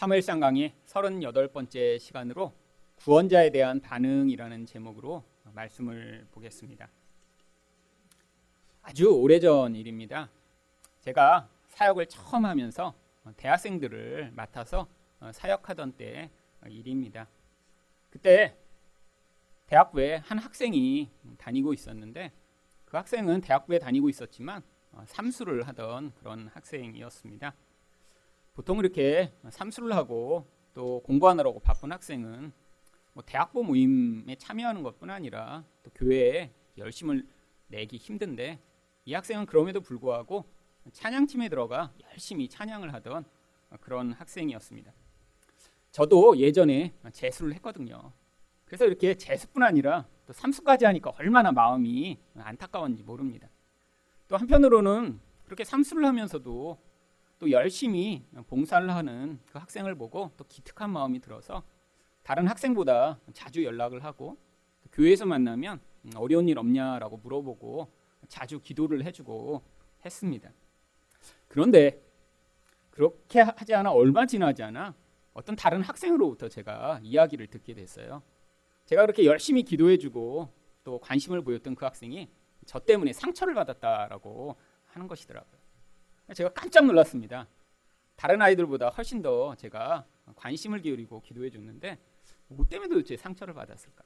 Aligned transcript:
사무엘상 0.00 0.40
강의 0.40 0.72
38번째 0.86 1.98
시간으로 1.98 2.54
구원자에 2.96 3.50
대한 3.50 3.82
반응이라는 3.82 4.64
제목으로 4.64 5.22
말씀을 5.52 6.26
보겠습니다. 6.30 6.88
아주 8.80 9.10
오래전 9.12 9.76
일입니다. 9.76 10.30
제가 11.00 11.50
사역을 11.66 12.06
처음 12.06 12.46
하면서 12.46 12.94
대학생들을 13.36 14.30
맡아서 14.32 14.88
사역하던 15.34 15.92
때 15.98 16.30
일입니다. 16.66 17.28
그때 18.08 18.56
대학부에 19.66 20.16
한 20.24 20.38
학생이 20.38 21.10
다니고 21.36 21.74
있었는데 21.74 22.32
그 22.86 22.96
학생은 22.96 23.42
대학부에 23.42 23.78
다니고 23.78 24.08
있었지만 24.08 24.62
삼수를 25.04 25.68
하던 25.68 26.14
그런 26.14 26.48
학생이었습니다. 26.48 27.54
보통 28.54 28.78
이렇게 28.78 29.32
삼수를 29.48 29.94
하고 29.94 30.46
또 30.74 31.02
공부하느라고 31.04 31.60
바쁜 31.60 31.92
학생은 31.92 32.52
뭐 33.12 33.22
대학부 33.24 33.64
모임에 33.64 34.36
참여하는 34.36 34.82
것뿐 34.82 35.10
아니라 35.10 35.64
또 35.82 35.90
교회에 35.94 36.52
열심을 36.76 37.26
내기 37.68 37.96
힘든데 37.96 38.58
이 39.04 39.14
학생은 39.14 39.46
그럼에도 39.46 39.80
불구하고 39.80 40.44
찬양팀에 40.92 41.48
들어가 41.48 41.92
열심히 42.10 42.48
찬양을 42.48 42.92
하던 42.94 43.24
그런 43.80 44.12
학생이었습니다. 44.12 44.92
저도 45.90 46.36
예전에 46.38 46.94
재수를 47.12 47.54
했거든요. 47.54 48.12
그래서 48.64 48.86
이렇게 48.86 49.14
재수뿐 49.14 49.62
아니라 49.62 50.06
또 50.26 50.32
삼수까지 50.32 50.84
하니까 50.84 51.12
얼마나 51.18 51.50
마음이 51.50 52.18
안타까웠는지 52.36 53.02
모릅니다. 53.02 53.48
또 54.28 54.36
한편으로는 54.36 55.20
그렇게 55.44 55.64
삼수를 55.64 56.04
하면서도 56.04 56.78
또 57.40 57.50
열심히 57.50 58.22
봉사를 58.48 58.94
하는 58.94 59.40
그 59.46 59.58
학생을 59.58 59.94
보고 59.94 60.30
또 60.36 60.44
기특한 60.44 60.90
마음이 60.90 61.20
들어서 61.20 61.64
다른 62.22 62.46
학생보다 62.46 63.18
자주 63.32 63.64
연락을 63.64 64.04
하고 64.04 64.36
교회에서 64.92 65.24
만나면 65.24 65.80
어려운 66.16 66.48
일 66.48 66.58
없냐라고 66.58 67.16
물어보고 67.16 67.90
자주 68.28 68.60
기도를 68.60 69.04
해주고 69.06 69.62
했습니다. 70.04 70.50
그런데 71.48 72.02
그렇게 72.90 73.40
하지 73.40 73.74
않아 73.74 73.90
얼마 73.90 74.26
지나지 74.26 74.62
않아 74.62 74.94
어떤 75.32 75.56
다른 75.56 75.80
학생으로부터 75.80 76.50
제가 76.50 77.00
이야기를 77.02 77.46
듣게 77.46 77.72
됐어요. 77.72 78.22
제가 78.84 79.02
그렇게 79.02 79.24
열심히 79.24 79.62
기도해주고 79.62 80.52
또 80.84 80.98
관심을 80.98 81.40
보였던 81.40 81.74
그 81.74 81.86
학생이 81.86 82.28
저 82.66 82.78
때문에 82.78 83.14
상처를 83.14 83.54
받았다라고 83.54 84.56
하는 84.88 85.08
것이더라고요. 85.08 85.59
제가 86.34 86.52
깜짝 86.52 86.86
놀랐습니다. 86.86 87.48
다른 88.16 88.42
아이들보다 88.42 88.88
훨씬 88.90 89.22
더 89.22 89.54
제가 89.56 90.04
관심을 90.36 90.82
기울이고 90.82 91.22
기도해 91.22 91.50
줬는데 91.50 91.98
뭐 92.48 92.66
때문에 92.68 92.88
도대체 92.88 93.16
상처를 93.16 93.54
받았을까? 93.54 94.04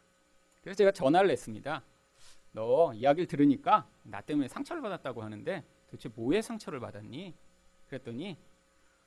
그래서 0.62 0.78
제가 0.78 0.92
전화를 0.92 1.30
했습니다. 1.30 1.82
너 2.52 2.92
이야기를 2.94 3.26
들으니까 3.26 3.88
나 4.04 4.20
때문에 4.20 4.48
상처를 4.48 4.80
받았다고 4.82 5.22
하는데 5.22 5.64
도대체 5.90 6.08
뭐에 6.14 6.40
상처를 6.40 6.80
받았니? 6.80 7.34
그랬더니 7.88 8.38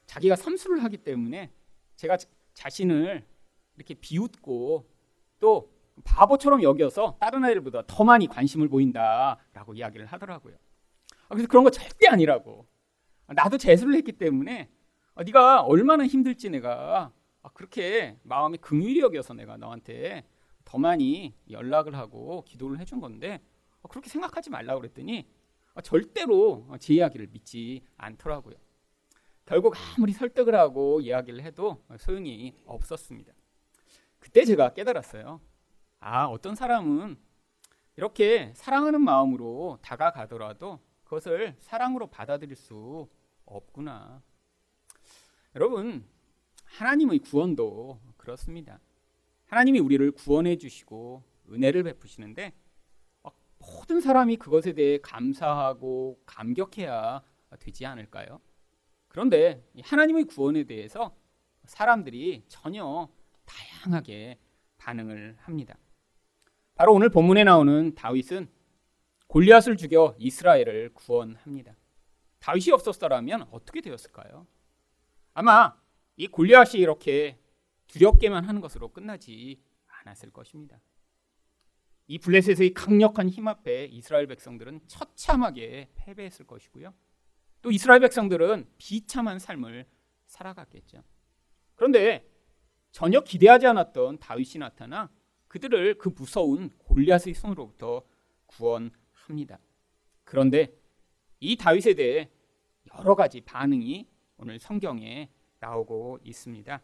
자기가 0.05 0.35
삼수를 0.35 0.83
하기 0.83 0.97
때문에 0.97 1.51
제가 1.95 2.17
자신을 2.53 3.25
이렇게 3.75 3.93
비웃고 3.93 4.85
또 5.39 5.71
바보처럼 6.03 6.61
여겨서 6.63 7.17
다른 7.19 7.43
아이들보다 7.43 7.83
더 7.87 8.03
많이 8.03 8.27
관심을 8.27 8.67
보인다라고 8.67 9.73
이야기를 9.73 10.05
하더라고요. 10.07 10.55
그래서 11.29 11.47
그런 11.47 11.63
거 11.63 11.71
절대 11.71 12.07
아니라고. 12.07 12.65
나도 13.33 13.57
재수를 13.57 13.95
했기 13.95 14.11
때문에 14.11 14.69
어, 15.15 15.23
네가 15.23 15.63
얼마나 15.63 16.05
힘들지 16.05 16.49
내가 16.49 17.11
아, 17.41 17.49
그렇게 17.53 18.17
마음이 18.23 18.57
긍휼히 18.57 18.99
여겨서 18.99 19.33
내가 19.33 19.57
너한테 19.57 20.25
더 20.63 20.77
많이 20.77 21.33
연락을 21.49 21.95
하고 21.95 22.43
기도를 22.45 22.79
해준 22.79 22.99
건데 22.99 23.41
어, 23.81 23.87
그렇게 23.87 24.09
생각하지 24.09 24.49
말라고 24.49 24.81
그랬더니 24.81 25.27
어, 25.73 25.81
절대로 25.81 26.67
제 26.79 26.95
이야기를 26.95 27.27
믿지 27.31 27.83
않더라고요. 27.97 28.55
결국 29.45 29.75
아무리 29.95 30.11
설득을 30.11 30.55
하고 30.55 30.99
이야기를 30.99 31.41
해도 31.41 31.83
소용이 31.99 32.53
없었습니다. 32.65 33.31
그때 34.19 34.43
제가 34.43 34.73
깨달았어요. 34.73 35.39
아, 35.99 36.25
어떤 36.25 36.55
사람은 36.55 37.17
이렇게 37.95 38.51
사랑하는 38.55 39.01
마음으로 39.01 39.79
다가가더라도 39.81 40.79
그것을 41.05 41.55
사랑으로 41.59 42.07
받아들일 42.07 42.55
수 42.55 43.07
없구나. 43.47 44.21
여러분, 45.55 46.05
하나님의 46.65 47.19
구원도 47.19 47.99
그렇습니다. 48.17 48.79
하나님이 49.47 49.79
우리를 49.79 50.11
구원해 50.11 50.57
주시고 50.57 51.23
은혜를 51.49 51.83
베푸시는데 51.83 52.53
모든 53.59 53.99
사람이 53.99 54.37
그것에 54.37 54.73
대해 54.73 54.99
감사하고 54.99 56.21
감격해야 56.25 57.23
되지 57.59 57.85
않을까요? 57.85 58.39
그런데 59.07 59.65
하나님의 59.81 60.25
구원에 60.25 60.63
대해서 60.65 61.15
사람들이 61.65 62.43
전혀 62.47 63.09
다양하게 63.45 64.37
반응을 64.77 65.37
합니다. 65.39 65.77
바로 66.75 66.93
오늘 66.93 67.09
본문에 67.09 67.43
나오는 67.43 67.95
다윗은 67.95 68.47
골리앗을 69.27 69.75
죽여 69.77 70.15
이스라엘을 70.19 70.91
구원합니다. 70.93 71.75
다윗이 72.39 72.71
없었더라면 72.71 73.47
어떻게 73.51 73.81
되었을까요? 73.81 74.47
아마 75.33 75.79
이 76.15 76.27
골리앗이 76.27 76.81
이렇게 76.81 77.39
두렵게만 77.87 78.45
하는 78.45 78.61
것으로 78.61 78.89
끝나지 78.89 79.61
않았을 79.85 80.31
것입니다. 80.31 80.79
이 82.07 82.17
블레셋의 82.19 82.73
강력한 82.73 83.29
힘 83.29 83.47
앞에 83.47 83.85
이스라엘 83.85 84.27
백성들은 84.27 84.81
처참하게 84.87 85.89
패배했을 85.95 86.47
것이고요. 86.47 86.93
또 87.61 87.71
이스라엘 87.71 87.99
백성들은 87.99 88.69
비참한 88.77 89.39
삶을 89.39 89.85
살아갔겠죠. 90.25 91.03
그런데 91.75 92.25
전혀 92.91 93.21
기대하지 93.21 93.67
않았던 93.67 94.19
다윗이 94.19 94.59
나타나 94.59 95.11
그들을 95.47 95.97
그 95.97 96.09
무서운 96.09 96.69
골리앗의 96.77 97.33
손으로부터 97.33 98.03
구원합니다. 98.47 99.59
그런데 100.23 100.73
이 101.39 101.55
다윗에 101.55 101.93
대해 101.93 102.29
여러 102.97 103.15
가지 103.15 103.41
반응이 103.41 104.07
오늘 104.37 104.59
성경에 104.59 105.29
나오고 105.59 106.19
있습니다. 106.23 106.81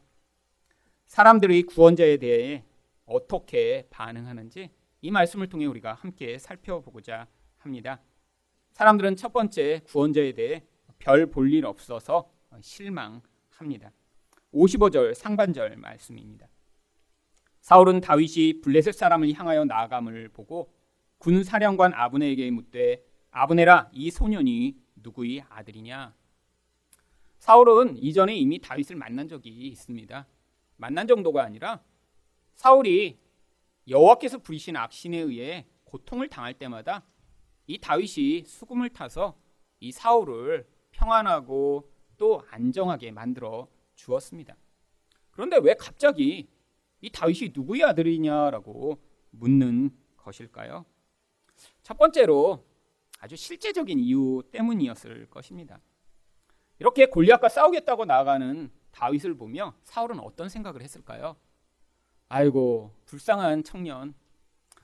사람들의 1.05 1.63
구원자에 1.63 2.17
대해 2.17 2.63
어떻게 3.05 3.87
반응하는지 3.89 4.69
이 5.01 5.11
말씀을 5.11 5.47
통해 5.49 5.65
우리가 5.65 5.93
함께 5.93 6.37
살펴보고자 6.37 7.27
합니다. 7.57 8.01
사람들은 8.71 9.15
첫 9.15 9.33
번째 9.33 9.81
구원자에 9.85 10.31
대해 10.33 10.63
별 10.99 11.25
볼 11.27 11.51
일 11.51 11.65
없어서 11.65 12.31
실망합니다. 12.61 13.91
55절 14.53 15.13
상반절 15.13 15.75
말씀입니다. 15.77 16.47
사울은 17.61 18.01
다윗이 18.01 18.61
블레셋 18.61 18.93
사람을 18.93 19.33
향하여 19.33 19.65
나아감을 19.65 20.29
보고 20.29 20.73
군 21.17 21.43
사령관 21.43 21.93
아브네에게 21.93 22.51
묻되 22.51 23.03
아브네라 23.35 23.89
이 23.93 24.11
소년이 24.11 24.77
누구의 24.97 25.43
아들이냐? 25.49 26.13
사울은 27.39 27.97
이전에 27.97 28.35
이미 28.35 28.59
다윗을 28.59 28.95
만난 28.95 29.27
적이 29.27 29.49
있습니다. 29.69 30.27
만난 30.77 31.07
정도가 31.07 31.43
아니라 31.43 31.81
사울이 32.53 33.17
여호와께서 33.87 34.37
부리신 34.37 34.75
악신에 34.77 35.17
의해 35.17 35.65
고통을 35.83 36.29
당할 36.29 36.53
때마다 36.53 37.03
이 37.65 37.79
다윗이 37.79 38.45
수금을 38.45 38.89
타서 38.89 39.35
이 39.79 39.91
사울을 39.91 40.67
평안하고 40.91 41.91
또 42.17 42.43
안정하게 42.51 43.11
만들어 43.11 43.67
주었습니다. 43.95 44.55
그런데 45.31 45.57
왜 45.57 45.73
갑자기 45.73 46.47
이 47.01 47.09
다윗이 47.09 47.49
누구의 47.55 47.83
아들이냐라고 47.83 49.01
묻는 49.31 49.89
것일까요? 50.17 50.85
첫 51.81 51.97
번째로 51.97 52.63
아주 53.23 53.37
실제적인 53.37 53.99
이유 53.99 54.43
때문이었을 54.51 55.27
것입니다. 55.29 55.79
이렇게 56.77 57.05
골리앗과 57.05 57.47
싸우겠다고 57.47 58.03
나아가는 58.03 58.69
다윗을 58.91 59.37
보며 59.37 59.73
사울은 59.85 60.19
어떤 60.19 60.49
생각을 60.49 60.81
했을까요? 60.81 61.37
아이고 62.27 62.93
불쌍한 63.05 63.63
청년. 63.63 64.13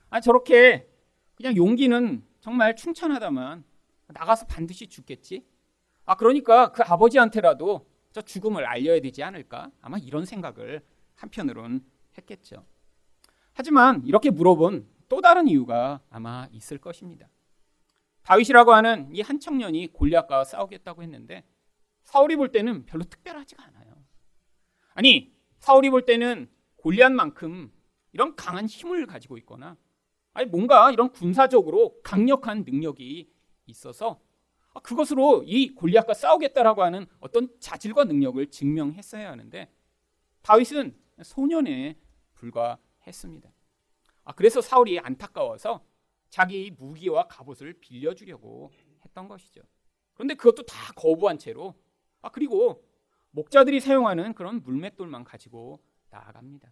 아 0.09 0.21
저렇게 0.21 0.89
그냥 1.35 1.57
용기는 1.57 2.23
정말 2.39 2.77
충천하다만 2.77 3.65
나가서 4.07 4.45
반드시 4.47 4.87
죽겠지. 4.87 5.45
아 6.05 6.15
그러니까 6.15 6.71
그 6.71 6.81
아버지한테라도 6.81 7.85
저 8.13 8.21
죽음을 8.21 8.65
알려야 8.65 9.01
되지 9.01 9.21
않을까? 9.21 9.69
아마 9.81 9.97
이런 9.97 10.23
생각을 10.23 10.81
한편으론 11.15 11.83
했겠죠. 12.17 12.65
하지만 13.51 14.01
이렇게 14.05 14.29
물어본 14.29 14.87
또 15.09 15.19
다른 15.19 15.49
이유가 15.49 15.99
아마 16.09 16.47
있을 16.53 16.77
것입니다. 16.77 17.27
다윗이라고 18.29 18.73
하는 18.73 19.09
이 19.15 19.21
한 19.21 19.39
청년이 19.39 19.87
골리앗과 19.93 20.43
싸우겠다고 20.43 21.01
했는데 21.01 21.43
사울이 22.03 22.35
볼 22.35 22.51
때는 22.51 22.85
별로 22.85 23.03
특별하지가 23.03 23.63
않아요. 23.63 23.95
아니 24.93 25.33
사울이 25.57 25.89
볼 25.89 26.05
때는 26.05 26.47
골리앗만큼 26.75 27.71
이런 28.13 28.35
강한 28.35 28.67
힘을 28.67 29.07
가지고 29.07 29.37
있거나 29.39 29.77
아니 30.33 30.47
뭔가 30.47 30.91
이런 30.91 31.11
군사적으로 31.11 31.99
강력한 32.03 32.63
능력이 32.65 33.31
있어서 33.65 34.21
아, 34.75 34.79
그것으로 34.81 35.43
이 35.47 35.73
골리앗과 35.73 36.13
싸우겠다라고 36.13 36.83
하는 36.83 37.07
어떤 37.19 37.49
자질과 37.59 38.03
능력을 38.03 38.45
증명했어야 38.51 39.31
하는데 39.31 39.73
다윗은 40.43 40.95
소년에 41.23 41.97
불과했습니다. 42.35 43.51
아, 44.23 44.33
그래서 44.33 44.61
사울이 44.61 44.99
안타까워서 44.99 45.83
자기 46.29 46.71
무기와 46.71 47.27
갑옷을 47.27 47.73
빌려주려고 47.79 48.71
했던 49.05 49.27
것이죠. 49.27 49.61
그런데 50.13 50.35
그것도 50.35 50.63
다 50.65 50.93
거부한 50.95 51.37
채로 51.37 51.75
아 52.21 52.29
그리고 52.29 52.85
목자들이 53.31 53.79
사용하는 53.79 54.33
그런 54.33 54.61
물맷돌만 54.61 55.23
가지고 55.23 55.79
나아갑니다. 56.09 56.71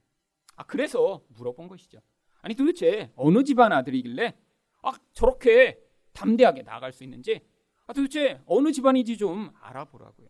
아 0.56 0.66
그래서 0.66 1.24
물어본 1.30 1.68
것이죠. 1.68 2.00
아니 2.42 2.56
도대체 2.56 3.12
어느 3.16 3.44
집안 3.44 3.72
아들이길래 3.72 4.38
아 4.84 4.92
저렇게 5.14 5.80
담대하게 6.14 6.64
나갈 6.64 6.92
수 6.94 7.04
있는지 7.04 7.42
아 7.86 7.94
도대체 7.94 8.42
어느 8.46 8.72
집안인지 8.72 9.18
좀 9.18 9.52
알아보라고요. 9.62 10.28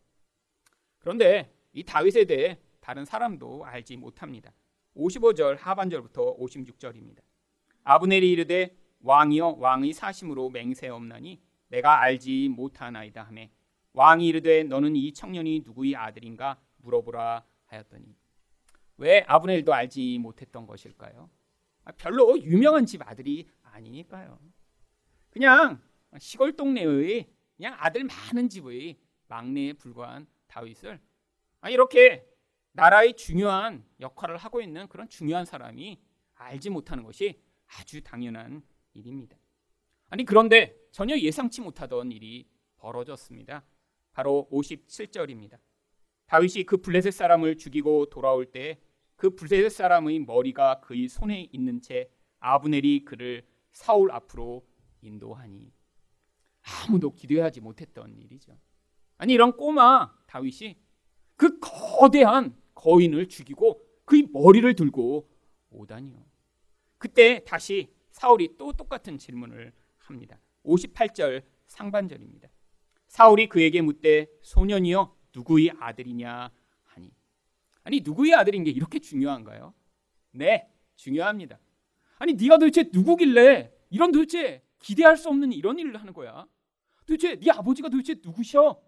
그런데 1.00 1.54
이 1.74 1.84
다윗에 1.84 2.26
대해 2.26 2.60
다른 2.80 3.06
사람도 3.06 3.66
알지 3.66 3.98
못합니다. 3.98 4.54
55절 4.96 5.58
하반절부터 5.58 6.38
56절입니다. 6.38 7.22
아브넬이 7.84 8.30
이르되 8.32 8.76
왕이여 9.02 9.58
왕의 9.60 9.94
사심으로 9.94 10.50
맹세없나니 10.50 11.42
내가 11.70 12.02
알지 12.02 12.50
못하나이다 12.50 13.24
하매 13.24 13.52
왕이 13.94 14.28
이르되 14.28 14.64
너는 14.64 14.96
이 14.96 15.14
청년이 15.14 15.62
누구의 15.66 15.96
아들인가 15.96 16.60
물어보라 16.78 17.44
하였더니 17.66 18.16
왜 18.98 19.24
아브넬도 19.28 19.74
알지 19.74 20.18
못했던 20.20 20.66
것일까요? 20.66 21.30
아, 21.84 21.92
별로 21.94 22.38
유명한 22.40 22.86
집 22.86 23.08
아들이 23.08 23.48
아니니까요. 23.64 24.40
그냥 25.30 25.82
시골 26.20 26.54
동네의 26.56 27.30
그냥 27.56 27.76
아들 27.78 28.04
많은 28.04 28.50
집의 28.50 28.98
막내에 29.28 29.74
불과한 29.74 30.28
다윗을 30.48 31.00
아, 31.62 31.70
이렇게 31.70 32.28
나라의 32.74 33.16
중요한 33.16 33.86
역할을 34.00 34.38
하고 34.38 34.62
있는 34.62 34.88
그런 34.88 35.10
중요한 35.10 35.46
사람이 35.46 36.00
알지 36.36 36.70
못하는 36.70 37.04
것이 37.04 37.42
아주 37.66 38.02
당연한 38.02 38.64
일입니다. 38.98 39.38
아니 40.10 40.26
그런데 40.26 40.76
전혀 40.92 41.18
예상치 41.18 41.62
못하던 41.62 42.12
일이 42.12 42.48
벌어졌습니다. 42.78 43.64
바로 44.14 44.48
57절입니다. 44.52 45.60
다윗이 46.26 46.64
그 46.66 46.78
블레셋 46.78 47.14
사람을 47.14 47.58
죽이고 47.58 48.08
돌아올 48.08 48.46
때 48.52 48.82
그 49.18 49.32
블레셋 49.32 49.72
사람의 49.72 50.20
머리가 50.20 50.80
그의 50.80 51.10
손에 51.10 51.50
있는 51.52 51.82
채 51.82 52.10
아브넬이 52.40 53.04
그를 53.04 53.46
사울 53.72 54.12
앞으로 54.12 54.66
인도하니 55.02 55.74
아무도 56.62 57.14
기대하지 57.14 57.62
못했던 57.62 58.16
일이죠. 58.16 58.58
아니 59.18 59.34
이런 59.34 59.58
꼬마 59.58 60.14
다윗이 60.28 60.78
그 61.36 61.60
거대한 61.60 62.56
거인을 62.76 63.28
죽이고 63.28 63.84
그의 64.06 64.28
머리를 64.32 64.76
들고 64.76 65.28
오다니요. 65.72 66.24
그때 67.00 67.44
다시 67.44 67.92
사울이 68.18 68.58
또 68.58 68.74
똑같은 68.74 69.19
질문을 69.19 69.72
합니다. 70.00 70.40
58절 70.66 71.44
상반절입니다. 71.68 72.50
사울이 73.08 73.48
그에게 73.48 73.84
묻되 73.84 74.28
소년이여 74.42 75.16
누구의 75.36 75.72
아들이냐 75.80 76.52
하니 76.84 77.12
아니 77.84 78.02
누구의 78.02 78.34
아들인 78.34 78.64
게 78.64 78.72
이렇게 78.72 78.98
중요한가요? 78.98 79.72
네, 80.31 80.68
중요합니다. 80.96 81.60
아니 82.18 82.34
네가 82.34 82.58
도대체 82.58 82.90
누구길래 82.92 83.72
이런 83.92 84.12
도대체 84.12 84.64
기대할 84.80 85.16
수 85.16 85.30
없는 85.30 85.54
이런 85.54 85.78
일을 85.78 85.98
하는 85.98 86.12
거야? 86.12 86.48
도대체 87.06 87.36
네 87.36 87.52
아버지가 87.52 87.90
도대체 87.90 88.16
누구셔? 88.24 88.81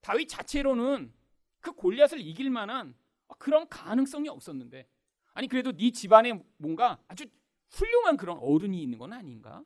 다윗 0.00 0.28
자체로는 0.30 1.12
그 1.60 1.72
골리앗을 1.72 2.20
이길 2.20 2.48
만한 2.48 2.94
그런 3.38 3.68
가능성이 3.68 4.30
없었는데 4.30 4.88
아니 5.34 5.46
그래도 5.46 5.72
네 5.72 5.90
집안에 5.90 6.42
뭔가 6.56 6.98
아주 7.06 7.26
훌륭한 7.70 8.16
그런 8.16 8.38
어른이 8.38 8.82
있는 8.82 8.98
건 8.98 9.12
아닌가? 9.12 9.64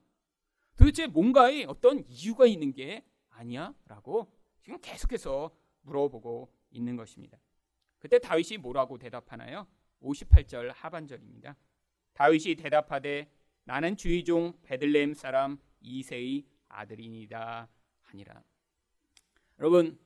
도대체 0.77 1.07
뭔가의 1.07 1.65
어떤 1.67 2.05
이유가 2.09 2.47
있는 2.47 2.73
게 2.73 3.05
아니야 3.29 3.75
라고 3.87 4.33
지금 4.63 4.79
계속해서 4.81 5.51
물어보고 5.83 6.53
있는 6.71 6.97
것입니다. 6.97 7.39
그때 7.99 8.19
다윗이 8.19 8.59
뭐라고 8.59 8.99
대답하나요? 8.99 9.67
58절 10.03 10.73
하반절입니다. 10.75 11.57
다윗이 12.15 12.57
대답하되 12.57 13.31
나는 13.65 13.97
주의 13.97 14.25
종 14.25 14.55
베들레헴 14.63 15.15
사람 15.15 15.59
이세의 15.81 16.45
아들이니다 16.69 17.69
하니라. 18.03 18.43
여러분 19.59 19.99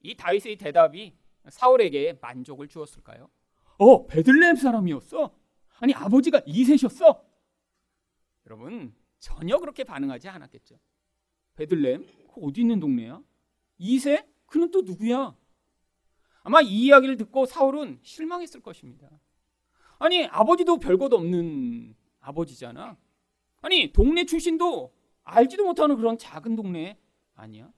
이 0.00 0.14
다윗의 0.14 0.56
대답이 0.56 1.16
사울에게 1.48 2.18
만족을 2.20 2.68
주었을까요? 2.68 3.30
어 3.78 4.06
베들레헴 4.06 4.56
사람이었어? 4.56 5.34
아니 5.78 5.92
아버지가 5.94 6.42
이세셨어? 6.46 7.24
여러분 8.46 8.94
전혀 9.18 9.58
그렇게 9.58 9.84
반응하지 9.84 10.28
않았겠죠. 10.28 10.78
베들렘? 11.56 12.06
그 12.32 12.40
어디 12.42 12.60
있는 12.60 12.80
동네야? 12.80 13.22
이세? 13.78 14.28
그는 14.46 14.70
또 14.70 14.82
누구야? 14.82 15.36
아마 16.42 16.60
이 16.60 16.84
이야기를 16.86 17.16
듣고 17.16 17.46
사울은 17.46 17.98
실망했을 18.02 18.60
것입니다. 18.60 19.08
아니 19.98 20.26
아버지도 20.26 20.78
별것 20.78 21.12
없는 21.12 21.94
아버지잖아. 22.20 22.98
아니 23.62 23.92
동네 23.92 24.24
출신도 24.24 24.94
알지도 25.22 25.64
못하는 25.64 25.96
그런 25.96 26.18
작은 26.18 26.54
동네 26.54 26.98
아니야? 27.34 27.72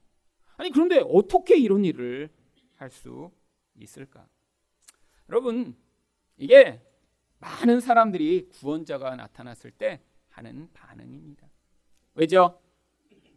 아니 0.57 0.71
그런데 0.71 1.01
어떻게 1.07 1.57
이런 1.59 1.85
일을 1.85 2.31
할 2.77 2.91
수 2.91 3.31
있을까? 3.77 4.29
여러분 5.29 5.77
이게 6.37 6.81
많은 7.47 7.79
사람들이 7.79 8.49
구원자가 8.49 9.15
나타났을 9.15 9.71
때 9.71 10.01
하는 10.31 10.69
반응입니다. 10.73 11.49
왜죠? 12.15 12.61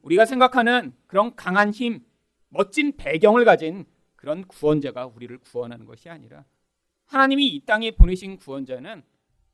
우리가 0.01 0.25
생각하는 0.25 0.93
그런 1.05 1.35
강한 1.35 1.71
힘, 1.71 2.03
멋진 2.49 2.97
배경을 2.97 3.45
가진 3.45 3.85
그런 4.15 4.45
구원자가 4.47 5.05
우리를 5.05 5.37
구원하는 5.39 5.85
것이 5.85 6.09
아니라 6.09 6.45
하나님이 7.05 7.47
이 7.47 7.65
땅에 7.65 7.91
보내신 7.91 8.37
구원자는 8.37 9.03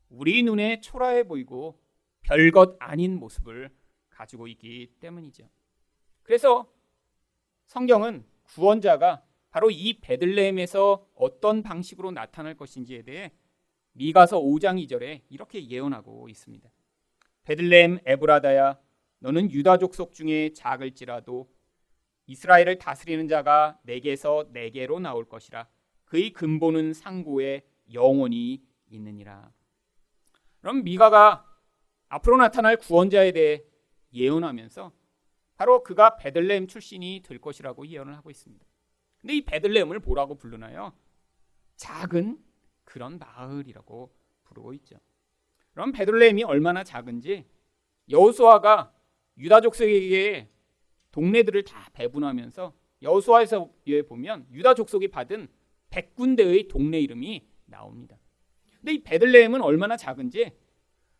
우리 0.08 0.42
눈에 0.42 0.80
초라해 0.80 1.24
보이고 1.24 1.78
별것 2.22 2.76
아닌 2.78 3.18
모습을 3.18 3.70
가지고 4.08 4.46
있기 4.48 4.94
때문이죠. 5.00 5.48
그래서 6.22 6.72
성경은 7.66 8.24
구원자가 8.44 9.22
바로 9.50 9.70
이 9.70 10.00
베들레헴에서 10.00 11.08
어떤 11.14 11.62
방식으로 11.62 12.10
나타날 12.10 12.56
것인지에 12.56 13.02
대해 13.02 13.32
미가서 13.96 14.40
5장 14.40 14.84
2절에 14.86 15.22
이렇게 15.30 15.66
예언하고 15.66 16.28
있습니다. 16.28 16.68
베들레헴 17.44 18.00
에브라다야 18.04 18.78
너는 19.20 19.50
유다 19.50 19.78
족속 19.78 20.12
중에 20.12 20.52
작을지라도 20.52 21.50
이스라엘을 22.26 22.78
다스리는 22.78 23.26
자가 23.28 23.78
내게서 23.84 24.48
내게로 24.52 25.00
나올 25.00 25.28
것이라 25.28 25.68
그의 26.04 26.32
근본은 26.32 26.92
상고에 26.92 27.66
영원히 27.92 28.62
있느니라. 28.88 29.50
그럼 30.60 30.84
미가가 30.84 31.46
앞으로 32.08 32.36
나타날 32.36 32.76
구원자에 32.76 33.32
대해 33.32 33.62
예언하면서 34.12 34.92
바로 35.56 35.82
그가 35.82 36.16
베들레헴 36.16 36.68
출신이 36.68 37.22
될 37.24 37.40
것이라고 37.40 37.86
예언을 37.86 38.14
하고 38.14 38.30
있습니다. 38.30 38.64
근데 39.18 39.34
이 39.34 39.44
베들레헴을 39.44 40.00
뭐라고 40.00 40.36
부르나요? 40.36 40.92
작은 41.76 42.38
그런 42.86 43.18
마을이라고 43.18 44.10
부르고 44.44 44.72
있죠. 44.74 44.96
그럼 45.72 45.92
베들레헴이 45.92 46.44
얼마나 46.44 46.82
작은지 46.82 47.44
여호수아가 48.08 48.94
유다 49.36 49.60
족속에게 49.60 50.48
동네들을 51.10 51.64
다 51.64 51.90
배분하면서 51.92 52.72
여호수아에서에 53.02 54.02
보면 54.08 54.46
유다 54.52 54.72
족속이 54.74 55.08
받은 55.08 55.48
100군데의 55.90 56.68
동네 56.68 57.00
이름이 57.00 57.46
나옵니다. 57.66 58.16
근데 58.78 58.94
이 58.94 59.02
베들레헴은 59.02 59.60
얼마나 59.60 59.96
작은지 59.96 60.56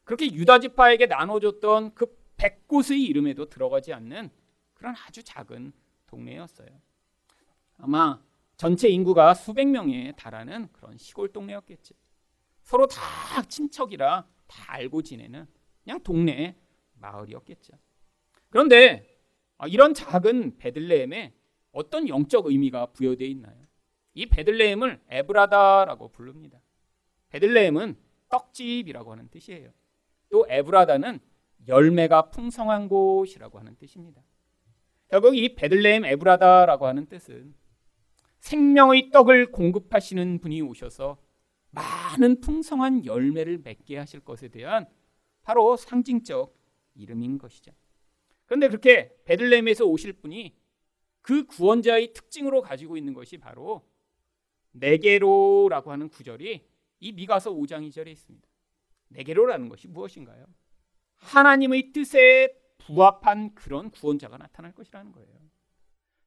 그렇게 0.04 0.32
유다 0.32 0.60
지파에게 0.60 1.06
나눠줬던 1.06 1.94
그 1.94 2.06
100곳의 2.36 3.00
이름에도 3.08 3.48
들어가지 3.48 3.92
않는 3.92 4.30
그런 4.74 4.94
아주 5.06 5.22
작은 5.24 5.72
동네였어요. 6.06 6.68
아마 7.78 8.22
전체 8.56 8.88
인구가 8.88 9.34
수백 9.34 9.66
명에 9.66 10.12
달하는 10.16 10.68
그런 10.72 10.96
시골 10.96 11.32
동네였겠지. 11.32 11.94
서로 12.62 12.86
다 12.86 13.42
친척이라 13.42 14.26
다 14.46 14.72
알고 14.72 15.02
지내는 15.02 15.46
그냥 15.84 16.00
동네 16.02 16.56
마을이었겠죠. 16.94 17.74
그런데 18.50 19.06
아, 19.58 19.66
이런 19.66 19.94
작은 19.94 20.58
베들레헴에 20.58 21.34
어떤 21.72 22.08
영적 22.08 22.46
의미가 22.46 22.86
부여되어 22.86 23.28
있나요? 23.28 23.56
이 24.14 24.26
베들레헴을 24.26 25.02
에브라다라고 25.08 26.08
부릅니다. 26.08 26.60
베들레헴은 27.28 27.96
떡집이라고 28.28 29.12
하는 29.12 29.28
뜻이에요. 29.28 29.70
또 30.30 30.46
에브라다는 30.48 31.20
열매가 31.68 32.30
풍성한 32.30 32.88
곳이라고 32.88 33.58
하는 33.58 33.76
뜻입니다. 33.76 34.22
결국 35.08 35.36
이 35.36 35.54
베들레헴 35.54 36.04
에브라다라고 36.04 36.86
하는 36.86 37.06
뜻은 37.06 37.54
생명의 38.46 39.10
떡을 39.10 39.50
공급하시는 39.50 40.38
분이 40.38 40.62
오셔서 40.62 41.18
많은 41.70 42.40
풍성한 42.40 43.04
열매를 43.04 43.58
맺게 43.58 43.98
하실 43.98 44.20
것에 44.20 44.48
대한 44.48 44.86
바로 45.42 45.76
상징적 45.76 46.56
이름인 46.94 47.38
것이죠. 47.38 47.72
그런데 48.44 48.68
그렇게 48.68 49.12
베들레헴에서 49.24 49.84
오실 49.84 50.12
분이 50.12 50.54
그 51.22 51.44
구원자의 51.46 52.12
특징으로 52.12 52.62
가지고 52.62 52.96
있는 52.96 53.14
것이 53.14 53.36
바로 53.36 53.84
네게로라고 54.72 55.90
하는 55.90 56.08
구절이 56.08 56.64
이 57.00 57.12
미가서 57.12 57.52
5장 57.52 57.88
2절에 57.88 58.06
있습니다. 58.06 58.46
네게로라는 59.08 59.68
것이 59.68 59.88
무엇인가요? 59.88 60.46
하나님의 61.16 61.90
뜻에 61.92 62.54
부합한 62.78 63.56
그런 63.56 63.90
구원자가 63.90 64.38
나타날 64.38 64.72
것이라는 64.72 65.10
거예요. 65.10 65.45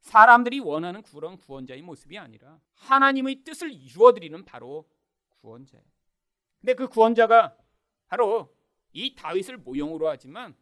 사람들이 0.10 0.60
원하는 0.60 1.04
그런 1.04 1.38
구원자의 1.38 1.84
모습이 1.84 2.18
아니라 2.18 2.60
하나님의 2.74 3.44
뜻을 3.44 3.72
이루어드리는 3.72 4.44
바로 4.44 4.90
구원자예요. 5.42 5.86
근데 6.60 6.74
그 6.74 6.88
구원자가 6.88 7.56
바로 8.08 8.52
이 8.92 9.14
다윗을 9.14 9.58
모형으로 9.58 10.10
하지만 10.10 10.56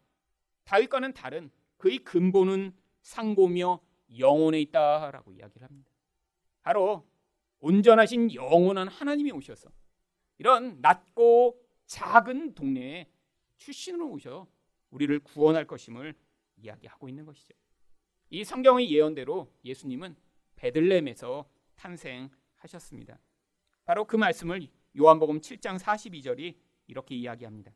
다윗과는 0.64 1.14
다른 1.14 1.50
그의 1.78 2.00
근본은 2.00 2.76
상고며 3.00 3.80
영혼에 4.18 4.60
있다라고 4.60 5.32
이야기를 5.32 5.66
합니다. 5.66 5.90
바로 6.60 7.08
온전하신 7.60 8.34
영원한 8.34 8.86
하나님이 8.86 9.32
오셔서 9.32 9.70
이런 10.36 10.78
낮고 10.82 11.58
작은 11.86 12.54
동네에 12.54 13.10
출신으로 13.56 14.10
오셔 14.10 14.46
우리를 14.90 15.18
구원할 15.20 15.66
것임을 15.66 16.14
이야기하고 16.58 17.08
있는 17.08 17.24
것이죠. 17.24 17.54
이 18.30 18.44
성경의 18.44 18.90
예언대로 18.90 19.50
예수님은 19.64 20.16
베들렘에서 20.56 21.48
탄생하셨습니다. 21.76 23.18
바로 23.84 24.04
그 24.04 24.16
말씀을 24.16 24.68
요한복음 24.98 25.40
7장 25.40 25.78
42절이 25.78 26.56
이렇게 26.88 27.14
이야기합니다. 27.14 27.72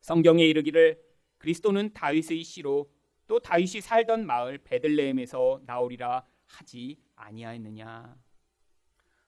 성경에 0.00 0.44
이르기를 0.44 1.00
그리스도는 1.38 1.92
다윗의 1.92 2.42
씨로 2.42 2.90
또 3.26 3.38
다윗이 3.38 3.80
살던 3.80 4.26
마을 4.26 4.58
베들레헴에서 4.58 5.62
나오리라 5.66 6.26
하지 6.46 6.98
아니하였느냐. 7.14 8.16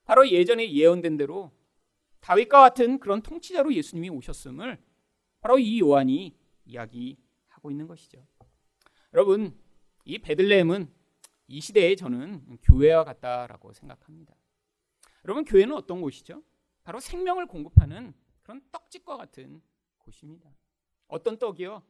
바로 0.04 0.28
예전에 0.28 0.73
예언된 0.73 1.16
대로 1.16 1.52
다윗과 2.21 2.61
같은 2.61 2.99
그런 2.99 3.23
통치자로 3.23 3.73
예수님이 3.75 4.11
오셨음을 4.11 4.83
바로 5.40 5.59
이 5.59 5.80
요한이 5.80 6.37
이야기하고 6.64 7.71
있는 7.71 7.87
것이죠. 7.87 8.26
여러분, 9.12 9.56
이 10.06 10.18
베들레헴은 10.18 10.88
이 11.48 11.60
시대에 11.60 11.96
저는 11.96 12.58
교회와 12.62 13.02
같다라고 13.04 13.72
생각합니다. 13.72 14.34
여러분, 15.25 15.44
교회는 15.44 15.75
어떤 15.75 16.00
곳이죠? 16.00 16.42
바로 16.84 17.00
생명을 17.00 17.46
공급하는 17.46 18.14
그런 18.42 18.62
떡집과 18.70 19.16
같은 19.16 19.60
곳입니다. 19.98 20.48
어떤 21.08 21.36
떡이요? 21.38 21.82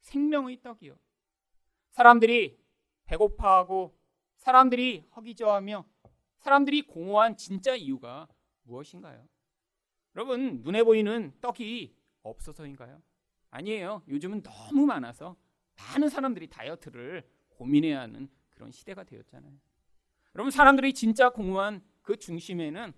생명의 0.00 0.62
떡이요. 0.62 0.96
사람들이 1.90 2.60
배고파하고 3.06 3.98
사람들이 4.36 5.08
허기져하며 5.16 5.84
사람들이 6.38 6.82
공허한 6.82 7.36
진짜 7.36 7.74
이유가 7.74 8.28
무엇인가요? 8.62 9.26
여러분 10.14 10.60
눈에 10.62 10.84
보이는 10.84 11.32
떡이 11.40 11.96
없어서인가요? 12.22 13.02
아니에요. 13.50 14.04
요즘은 14.06 14.42
너무 14.44 14.86
많아서 14.86 15.36
많은 15.74 16.08
사람들이 16.08 16.48
다이어트를 16.48 17.28
고민해야 17.58 18.00
하는 18.00 18.28
그런 18.50 18.70
시대가 18.70 19.04
되었잖아요. 19.04 19.52
여러분 20.34 20.50
사람들이 20.50 20.94
진짜 20.94 21.30
공허한 21.30 21.82
그 22.02 22.16
중심에는 22.16 22.92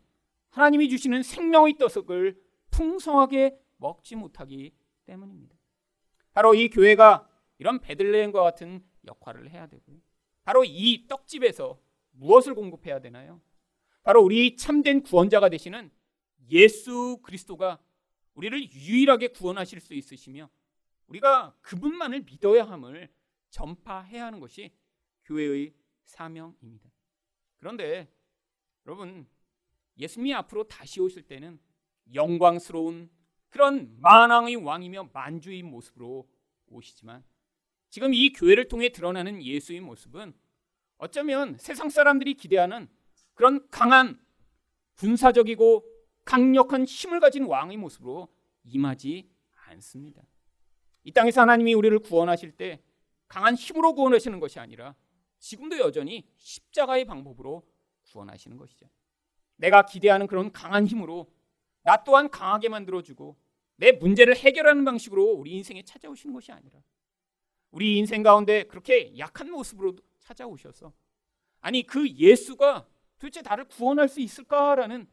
하나님이 0.50 0.88
주시는 0.88 1.23
생명의 1.23 1.76
떡을 1.79 2.40
풍성하게 2.71 3.59
먹지 3.79 4.17
못하기 4.17 4.73
때문입니다. 5.07 5.57
바로 6.33 6.55
이 6.55 6.69
교회가 6.69 7.29
이런 7.59 7.81
베들레헴과 7.81 8.43
같은 8.43 8.85
역할을 9.07 9.50
해야 9.50 9.67
되고요. 9.67 9.97
바로 10.45 10.64
이 10.64 11.07
떡집에서 11.09 11.79
무엇을 12.12 12.55
공급해야 12.55 13.00
되나요? 13.00 13.40
바로 14.02 14.23
우리 14.23 14.57
참된 14.57 15.02
구원자가 15.02 15.49
되시는 15.49 15.90
예수 16.50 17.19
그리스도가 17.23 17.79
우리를 18.35 18.73
유일하게 18.73 19.29
구원하실 19.29 19.81
수 19.81 19.95
있으시며 19.95 20.49
우리가 21.07 21.55
그분만을 21.61 22.23
믿어야 22.23 22.64
함을 22.64 23.11
전파해야 23.50 24.26
하는 24.26 24.40
것이 24.40 24.73
교회의 25.25 25.75
사명입니다. 26.04 26.90
그런데 27.59 28.12
여러분 28.87 29.26
예수님이 29.99 30.35
앞으로 30.35 30.64
다시 30.64 31.00
오실 31.00 31.23
때는 31.23 31.61
영광스러운 32.14 33.11
그런 33.50 34.00
만왕의 34.00 34.57
왕이며 34.57 35.11
만주의 35.12 35.62
모습으로 35.62 36.28
오시지만 36.69 37.25
지금 37.88 38.14
이 38.14 38.33
교회를 38.33 38.69
통해 38.69 38.90
드러나는 38.90 39.42
예수의 39.42 39.80
모습은 39.80 40.33
어쩌면 40.99 41.57
세상 41.59 41.88
사람들이 41.88 42.35
기대하는 42.35 42.88
그런 43.35 43.69
강한 43.71 44.21
군사적이고 44.97 45.85
강력한 46.25 46.85
힘을 46.85 47.21
가진 47.21 47.45
왕의 47.45 47.76
모습으로 47.78 48.28
임하지 48.64 49.28
않습니다. 49.69 50.23
이 51.04 51.12
땅에서 51.12 51.40
하나님이 51.40 51.75
우리를 51.75 51.99
구원하실 52.00 52.52
때 52.52 52.83
강한 53.31 53.55
힘으로 53.55 53.95
구원하시는 53.95 54.41
것이 54.41 54.59
아니라 54.59 54.97
지금도 55.39 55.79
여전히 55.79 56.27
십자가의 56.37 57.05
방법으로 57.05 57.65
구원하시는 58.03 58.57
것이죠. 58.57 58.91
내가 59.55 59.87
기대하는 59.87 60.27
그런 60.27 60.51
강한 60.51 60.85
힘으로 60.85 61.33
나 61.83 62.03
또한 62.03 62.29
강하게 62.29 62.69
만들어주고 62.69 63.37
내 63.77 63.93
문제를 63.93 64.37
해결하는 64.37 64.85
방식으로 64.85 65.25
우리 65.31 65.53
인생에 65.53 65.83
찾아오시는 65.85 66.35
것이 66.35 66.51
아니라 66.51 66.81
우리 67.71 67.99
인생 67.99 68.25
가운데 68.25 68.65
그렇게 68.65 69.17
약한 69.17 69.49
모습으로 69.49 69.97
찾아오셔서 70.19 70.93
아니 71.61 71.85
그 71.85 72.11
예수가 72.11 72.89
도대체 73.21 73.43
나를 73.43 73.67
구원할 73.67 74.09
수 74.09 74.21
있을까라는 74.21 75.07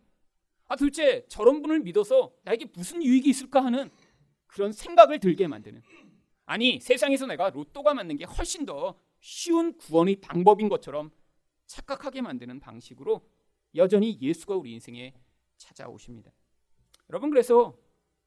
아 0.66 0.76
도대체 0.76 1.24
저런 1.28 1.62
분을 1.62 1.82
믿어서 1.82 2.34
나에게 2.42 2.66
무슨 2.74 3.04
유익이 3.04 3.30
있을까 3.30 3.64
하는 3.64 3.92
그런 4.48 4.72
생각을 4.72 5.20
들게 5.20 5.48
만드는 5.48 5.84
아니 6.48 6.80
세상에서 6.80 7.26
내가 7.28 7.50
로또가 7.50 7.94
맞는 7.94 8.16
게 8.16 8.24
훨씬 8.24 8.66
더 8.66 8.98
쉬운 9.20 9.78
구원의 9.78 10.22
방법인 10.22 10.70
것처럼 10.70 11.12
착각하게 11.66 12.22
만드는 12.22 12.62
방식으로 12.62 13.30
여전히 13.76 14.18
예수가 14.22 14.56
우리 14.56 14.72
인생에 14.72 15.14
찾아오십니다. 15.58 16.32
여러분 17.10 17.30
그래서 17.30 17.78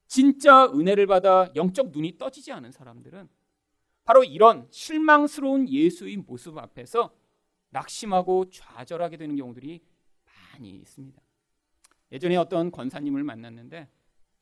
진짜 0.06 0.66
은혜를 0.66 1.06
받아 1.06 1.50
영적 1.56 1.92
눈이 1.92 2.18
떠지지 2.18 2.52
않은 2.52 2.72
사람들은 2.72 3.28
바로 4.04 4.22
이런 4.22 4.68
실망스러운 4.70 5.66
예수의 5.68 6.18
모습 6.18 6.58
앞에서 6.58 7.16
낙심하고 7.70 8.50
좌절하게 8.50 9.16
되는 9.16 9.34
경우들이 9.36 9.80
많이 10.52 10.70
있습니다. 10.70 11.22
예전에 12.12 12.36
어떤 12.36 12.70
권사님을 12.70 13.24
만났는데 13.24 13.88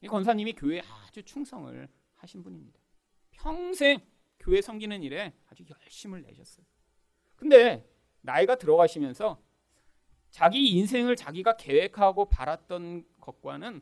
이 0.01 0.09
권사님이 0.09 0.55
교회에 0.55 0.81
아주 0.81 1.23
충성을 1.23 1.89
하신 2.17 2.43
분입니다. 2.43 2.88
평생 3.39 4.01
교회 4.41 4.61
섬기는 4.61 5.03
일에 5.03 5.33
아주 5.49 5.65
열심을 5.69 6.23
내셨어요. 6.23 6.65
근데 7.37 7.89
나이가 8.21 8.57
들어가시면서 8.57 9.41
자기 10.31 10.71
인생을 10.71 11.17
자기가 11.17 11.57
계획하고 11.57 12.29
바랐던 12.29 13.05
것과는 13.21 13.81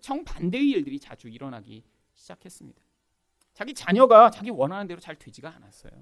정반대의 0.00 0.70
일들이 0.70 0.98
자주 0.98 1.28
일어나기 1.28 1.84
시작했습니다. 2.14 2.82
자기 3.52 3.74
자녀가 3.74 4.30
자기 4.30 4.50
원하는 4.50 4.86
대로 4.86 5.00
잘 5.00 5.16
되지가 5.16 5.54
않았어요. 5.54 5.92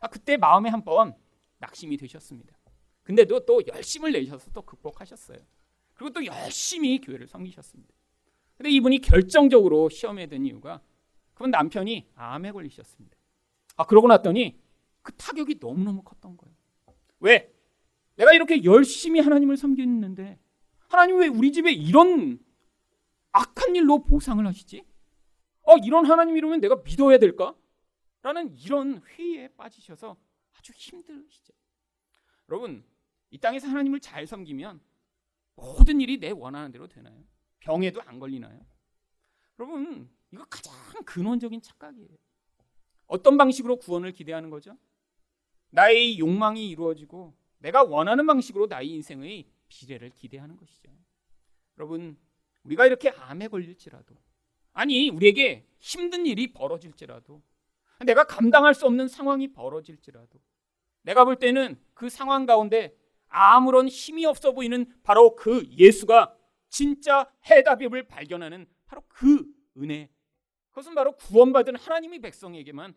아, 0.00 0.08
그때 0.08 0.36
마음에 0.36 0.70
한번 0.70 1.16
낙심이 1.58 1.96
되셨습니다. 1.96 2.58
근데도 3.04 3.44
또 3.44 3.62
열심을 3.66 4.12
내셔서 4.12 4.50
또 4.52 4.62
극복하셨어요. 4.62 5.38
그리고 5.94 6.12
또 6.12 6.24
열심히 6.24 7.00
교회를 7.00 7.28
섬기셨습니다. 7.28 7.94
근데 8.56 8.70
이분이 8.70 9.00
결정적으로 9.00 9.88
시험에 9.88 10.26
든 10.26 10.44
이유가 10.44 10.80
그분 11.34 11.50
남편이 11.50 12.10
암에 12.14 12.52
걸리셨습니다. 12.52 13.16
아, 13.76 13.86
그러고 13.86 14.08
났더니 14.08 14.58
그 15.02 15.12
타격이 15.12 15.56
너무너무 15.60 16.02
컸던 16.02 16.36
거예요. 16.36 16.56
왜? 17.20 17.52
내가 18.16 18.32
이렇게 18.32 18.64
열심히 18.64 19.20
하나님을 19.20 19.56
섬기는데 19.56 20.38
하나님 20.88 21.18
왜 21.18 21.26
우리 21.26 21.52
집에 21.52 21.72
이런 21.72 22.38
악한 23.32 23.74
일로 23.74 24.04
보상을 24.04 24.44
하시지? 24.46 24.84
어, 25.62 25.76
이런 25.78 26.06
하나님이라면 26.06 26.60
내가 26.60 26.76
믿어야 26.84 27.18
될까? 27.18 27.54
라는 28.22 28.56
이런 28.56 29.02
회의에 29.02 29.48
빠지셔서 29.48 30.16
아주 30.56 30.72
힘드시죠. 30.74 31.52
여러분, 32.48 32.84
이 33.30 33.38
땅에서 33.38 33.66
하나님을 33.68 34.00
잘 34.00 34.26
섬기면 34.26 34.80
모든 35.56 36.00
일이 36.00 36.18
내 36.18 36.30
원하는 36.30 36.70
대로 36.70 36.86
되나요? 36.86 37.24
병에도 37.60 38.00
안 38.02 38.18
걸리나요? 38.18 38.64
여러분, 39.58 40.08
이거 40.34 40.44
가장 40.50 40.74
근원적인 41.04 41.62
착각이에요. 41.62 42.08
어떤 43.06 43.38
방식으로 43.38 43.76
구원을 43.76 44.12
기대하는 44.12 44.50
거죠? 44.50 44.76
나의 45.70 46.18
욕망이 46.18 46.68
이루어지고 46.68 47.34
내가 47.58 47.84
원하는 47.84 48.26
방식으로 48.26 48.66
나의 48.66 48.90
인생의 48.90 49.46
비례를 49.68 50.10
기대하는 50.10 50.56
것이죠. 50.56 50.90
여러분, 51.78 52.16
우리가 52.64 52.86
이렇게 52.86 53.10
암에 53.10 53.48
걸릴지라도 53.48 54.16
아니, 54.72 55.08
우리에게 55.08 55.68
힘든 55.78 56.26
일이 56.26 56.52
벌어질지라도 56.52 57.40
내가 58.04 58.24
감당할 58.24 58.74
수 58.74 58.86
없는 58.86 59.06
상황이 59.06 59.52
벌어질지라도 59.52 60.40
내가 61.02 61.24
볼 61.24 61.36
때는 61.36 61.80
그 61.94 62.08
상황 62.08 62.44
가운데 62.44 62.96
아무런 63.28 63.86
힘이 63.88 64.26
없어 64.26 64.52
보이는 64.52 64.86
바로 65.04 65.36
그 65.36 65.64
예수가 65.70 66.36
진짜 66.68 67.30
해답임을 67.48 68.08
발견하는 68.08 68.66
바로 68.86 69.02
그 69.08 69.44
은혜. 69.76 70.08
그것은 70.74 70.96
바로 70.96 71.12
구원받은 71.12 71.76
하나님의 71.76 72.18
백성에게만 72.18 72.94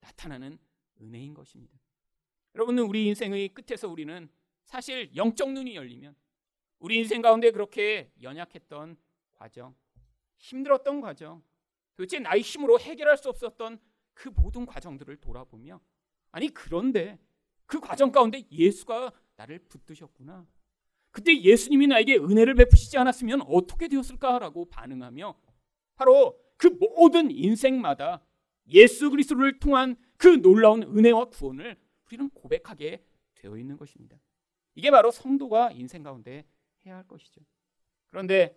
나타나는 0.00 0.58
은혜인 1.00 1.32
것입니다. 1.32 1.78
여러분은 2.56 2.82
우리 2.82 3.06
인생의 3.06 3.50
끝에서 3.50 3.88
우리는 3.88 4.28
사실 4.64 5.14
영적 5.14 5.52
눈이 5.52 5.76
열리면 5.76 6.16
우리 6.80 6.96
인생 6.98 7.22
가운데 7.22 7.52
그렇게 7.52 8.10
연약했던 8.20 8.96
과정, 9.30 9.76
힘들었던 10.38 11.00
과정, 11.00 11.42
도대체 11.94 12.18
나의 12.18 12.42
힘으로 12.42 12.80
해결할 12.80 13.16
수 13.16 13.28
없었던 13.28 13.78
그 14.12 14.30
모든 14.30 14.66
과정들을 14.66 15.16
돌아보며 15.18 15.80
아니 16.32 16.48
그런데 16.48 17.20
그 17.66 17.78
과정 17.78 18.10
가운데 18.10 18.42
예수가 18.50 19.12
나를 19.36 19.60
붙드셨구나. 19.68 20.48
그때 21.12 21.40
예수님이 21.40 21.86
나에게 21.86 22.16
은혜를 22.16 22.54
베푸시지 22.54 22.98
않았으면 22.98 23.42
어떻게 23.42 23.86
되었을까라고 23.86 24.68
반응하며 24.68 25.38
바로 25.94 26.49
그 26.60 26.66
모든 26.66 27.30
인생마다 27.30 28.20
예수 28.68 29.08
그리스도를 29.10 29.58
통한 29.58 29.96
그 30.18 30.42
놀라운 30.42 30.82
은혜와 30.82 31.30
구원을 31.30 31.74
우리는 32.06 32.28
고백하게 32.30 33.02
되어 33.34 33.56
있는 33.56 33.78
것입니다. 33.78 34.18
이게 34.74 34.90
바로 34.90 35.10
성도가 35.10 35.72
인생 35.72 36.02
가운데 36.02 36.44
해야 36.84 36.96
할 36.96 37.08
것이죠. 37.08 37.40
그런데 38.08 38.54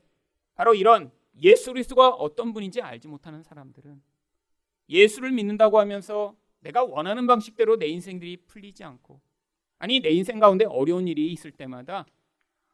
바로 0.53 0.75
이런 0.75 1.11
예수 1.41 1.71
그리스도가 1.71 2.09
어떤 2.09 2.51
분인지 2.51 2.81
알지 2.81 3.07
못하는 3.07 3.41
사람들은 3.41 4.03
예수를 4.89 5.31
믿는다고 5.31 5.79
하면서 5.79 6.35
내가 6.59 6.83
원하는 6.83 7.25
방식대로 7.25 7.77
내 7.77 7.87
인생들이 7.87 8.35
풀리지 8.47 8.83
않고 8.83 9.21
아니 9.79 10.01
내 10.01 10.09
인생 10.09 10.39
가운데 10.39 10.65
어려운 10.65 11.07
일이 11.07 11.31
있을 11.31 11.51
때마다 11.51 12.05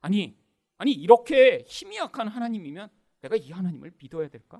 아니 0.02 0.36
아니 0.78 0.92
이렇게 0.92 1.64
힘이 1.68 1.98
약한 1.98 2.28
하나님이면 2.28 2.90
내가 3.22 3.36
이 3.36 3.52
하나님을 3.52 3.92
믿어야 4.00 4.28
될까? 4.28 4.60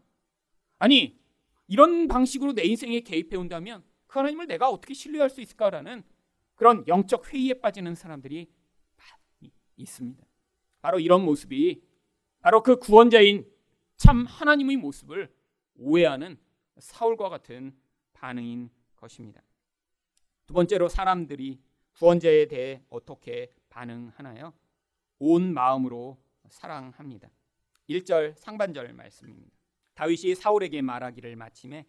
아니 0.80 1.20
이런 1.68 2.08
방식으로 2.08 2.54
내 2.54 2.64
인생에 2.64 3.02
개입해 3.02 3.38
온다면 3.38 3.84
그 4.08 4.18
하나님을 4.18 4.48
내가 4.48 4.70
어떻게 4.70 4.94
신뢰할 4.94 5.30
수 5.30 5.40
있을까라는 5.42 6.04
그런 6.56 6.86
영적 6.88 7.32
회의에 7.32 7.54
빠지는 7.54 7.94
사람들이 7.94 8.50
많이 8.98 9.54
있습니다. 9.78 10.26
바로 10.82 11.00
이런 11.00 11.24
모습이 11.24 11.84
바로 12.42 12.64
그 12.64 12.80
구원자인 12.80 13.46
참 13.98 14.26
하나님의 14.26 14.78
모습을 14.78 15.32
오해하는 15.76 16.40
사울과 16.80 17.30
같은 17.30 17.78
반응인 18.14 18.70
것입니다. 18.96 19.44
두 20.48 20.54
번째로 20.54 20.90
사람들이 20.90 21.62
구원자에 21.94 22.48
대해 22.48 22.82
어떻게 22.90 23.54
반응하나요? 23.70 24.54
온 25.20 25.54
마음으로 25.54 26.18
사랑합니다. 26.48 27.30
1절 27.90 28.36
상반절 28.36 28.94
말씀입니다. 28.94 29.59
다윗이 30.00 30.36
사울에게 30.36 30.82
말하기를 30.82 31.36
마침에 31.36 31.86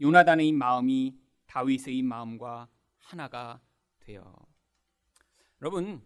요나단의 0.00 0.50
마음이 0.52 1.14
다윗의 1.44 2.00
마음과 2.00 2.70
하나가 2.96 3.60
되어. 3.98 4.34
여러분, 5.60 6.02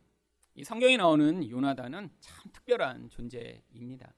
이 0.57 0.64
성경에 0.64 0.97
나오는 0.97 1.49
요나단은 1.49 2.11
참 2.19 2.51
특별한 2.53 3.09
존재입니다. 3.09 4.12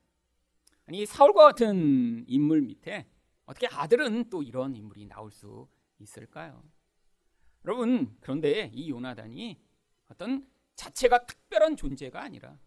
아니 0.86 1.04
사울과 1.04 1.48
같은 1.48 2.24
인물 2.26 2.62
밑에 2.62 3.06
어떻게 3.44 3.66
아들은 3.66 4.30
또 4.30 4.42
이런 4.42 4.74
인물이 4.74 5.04
나올 5.04 5.30
수 5.30 5.68
있을까요? 5.98 6.64
여러분, 7.66 8.16
그런데 8.20 8.70
이 8.72 8.88
요나단이 8.88 9.60
어떤 10.10 10.48
자체가 10.74 11.26
특별한 11.26 11.76
존재가 11.76 12.18
아니라 12.18 12.58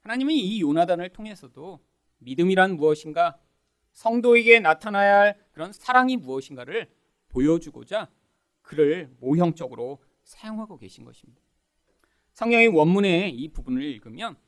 하나님이 0.00 0.38
이 0.40 0.60
요나단을 0.60 1.08
통해서도 1.08 1.82
믿음이란 2.18 2.76
무엇인가, 2.76 3.38
성도에게 4.00 4.60
나타나야 4.60 5.20
할 5.20 5.46
그런 5.52 5.74
사랑이 5.74 6.16
무엇인가를 6.16 6.90
보여주고자 7.28 8.08
그를 8.62 9.14
모형적으로 9.20 10.02
사용하고 10.22 10.78
계신 10.78 11.04
것입니다. 11.04 11.42
성경의 12.32 12.68
원문의 12.68 13.30
이 13.34 13.48
부분을 13.48 13.82
읽으면 13.82 14.38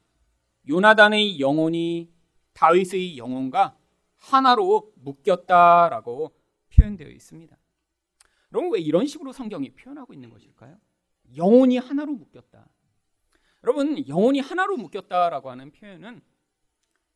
요나단의 0.67 1.39
영혼이 1.39 2.11
다윗의 2.55 3.19
영혼과 3.19 3.77
하나로 4.17 4.91
묶였다라고 4.95 6.35
표현되어 6.75 7.09
있습니다. 7.09 7.55
여러분 8.55 8.73
왜 8.73 8.81
이런 8.81 9.07
식으로 9.07 9.33
성경이 9.33 9.75
표현하고 9.75 10.15
있는 10.15 10.31
것일까요? 10.31 10.79
영혼이 11.37 11.77
하나로 11.77 12.15
묶였다. 12.15 12.67
여러분 13.65 14.09
영혼이 14.09 14.41
하나로 14.41 14.79
묶였다라고 14.79 15.51
하는 15.51 15.73
표현은 15.73 16.23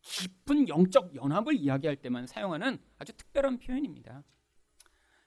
깊은 0.06 0.68
영적 0.68 1.16
연합을 1.16 1.54
이야기할 1.56 1.96
때만 1.96 2.28
사용하는 2.28 2.78
아주 2.98 3.12
특별한 3.14 3.58
표현입니다. 3.58 4.22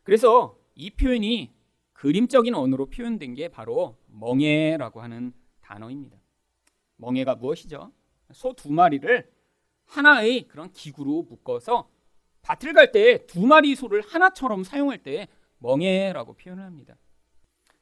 그래서 0.03 0.57
이 0.73 0.89
표현이 0.91 1.53
그림적인 1.93 2.55
언어로 2.55 2.85
표현된 2.85 3.33
게 3.33 3.49
바로 3.49 3.97
멍해라고 4.07 5.01
하는 5.01 5.33
단어입니다. 5.61 6.17
멍해가 6.95 7.35
무엇이죠? 7.35 7.91
소 8.31 8.53
두 8.53 8.71
마리를 8.71 9.29
하나의 9.85 10.47
그런 10.47 10.71
기구로 10.71 11.23
묶어서 11.23 11.89
밭을 12.41 12.73
갈 12.73 12.91
때 12.93 13.25
두 13.25 13.45
마리 13.45 13.75
소를 13.75 14.01
하나처럼 14.01 14.63
사용할 14.63 15.03
때 15.03 15.27
멍해라고 15.57 16.33
표현을 16.35 16.63
합니다. 16.63 16.95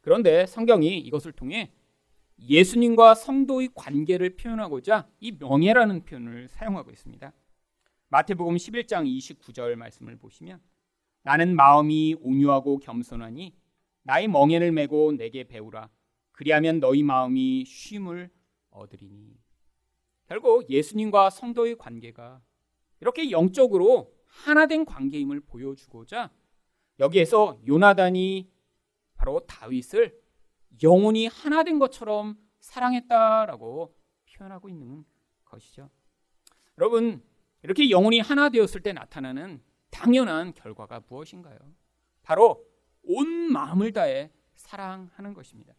그런데 0.01 0.47
성경이 0.47 0.97
이것을 0.99 1.31
통해 1.31 1.71
예수님과 2.39 3.15
성도의 3.15 3.69
관계를 3.73 4.35
표현하고자 4.35 5.09
이 5.19 5.31
명예라는 5.31 6.05
표현을 6.05 6.47
사용하고 6.47 6.91
있습니다. 6.91 7.33
마태복음 8.09 8.55
11장 8.55 9.05
29절 9.05 9.75
말씀을 9.75 10.17
보시면 10.17 10.61
나는 11.23 11.55
마음이 11.55 12.15
온유하고 12.21 12.79
겸손하니 12.79 13.53
나의 14.03 14.27
멍에를 14.29 14.71
메고 14.71 15.11
내게 15.11 15.43
배우라 15.43 15.89
그리하면 16.31 16.79
너희 16.79 17.03
마음이 17.03 17.65
쉼을 17.65 18.29
얻으리니 18.69 19.35
결국 20.27 20.69
예수님과 20.69 21.29
성도의 21.29 21.77
관계가 21.77 22.41
이렇게 23.01 23.31
영적으로 23.31 24.13
하나된 24.25 24.85
관계임을 24.85 25.41
보여주고자 25.41 26.31
여기에서 26.99 27.59
요나단이 27.67 28.49
바로 29.15 29.39
다윗을 29.41 30.17
영혼이 30.83 31.27
하나 31.27 31.63
된 31.63 31.79
것처럼 31.79 32.37
사랑했다라고 32.59 33.95
표현하고 34.35 34.69
있는 34.69 35.05
것이죠. 35.45 35.89
여러분, 36.77 37.23
이렇게 37.63 37.89
영혼이 37.89 38.19
하나 38.19 38.49
되었을 38.49 38.81
때 38.81 38.93
나타나는 38.93 39.61
당연한 39.89 40.53
결과가 40.53 41.01
무엇인가요? 41.07 41.57
바로 42.21 42.65
온 43.03 43.51
마음을 43.51 43.93
다해 43.93 44.31
사랑하는 44.55 45.33
것입니다. 45.33 45.73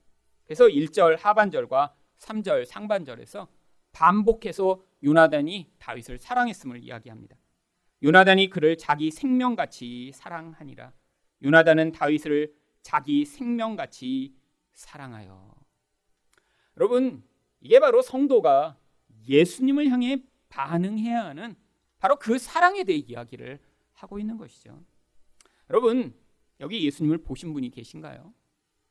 그래서 0.45 0.67
1절 0.67 1.19
하반절과 1.19 1.95
3절 2.19 2.65
상반절에서 2.65 3.49
반복해서 3.93 4.83
요나단이 5.05 5.73
다윗을 5.79 6.19
사랑했음을 6.19 6.83
이야기합니다. 6.83 7.37
요나단이 8.03 8.49
그를 8.49 8.77
자기 8.77 9.11
생명같이 9.11 10.13
사랑하니라. 10.15 10.93
요나단은 11.43 11.93
다윗을 11.93 12.55
자기 12.83 13.25
생명같이 13.25 14.35
사랑하여. 14.79 15.57
여러분, 16.77 17.25
이게 17.61 17.81
바로 17.81 18.01
성도가 18.01 18.79
예수님을 19.27 19.89
향해 19.89 20.23
반응해야 20.49 21.25
하는 21.25 21.57
바로 21.99 22.17
그 22.17 22.39
사랑에 22.39 22.85
대해 22.85 22.99
이야기를 23.01 23.59
하고 23.95 24.21
있는 24.21 24.37
것이죠. 24.37 24.81
여러분, 25.69 26.15
여기 26.61 26.85
예수님을 26.87 27.19
보신 27.19 27.53
분이 27.53 27.71
계신가요? 27.71 28.33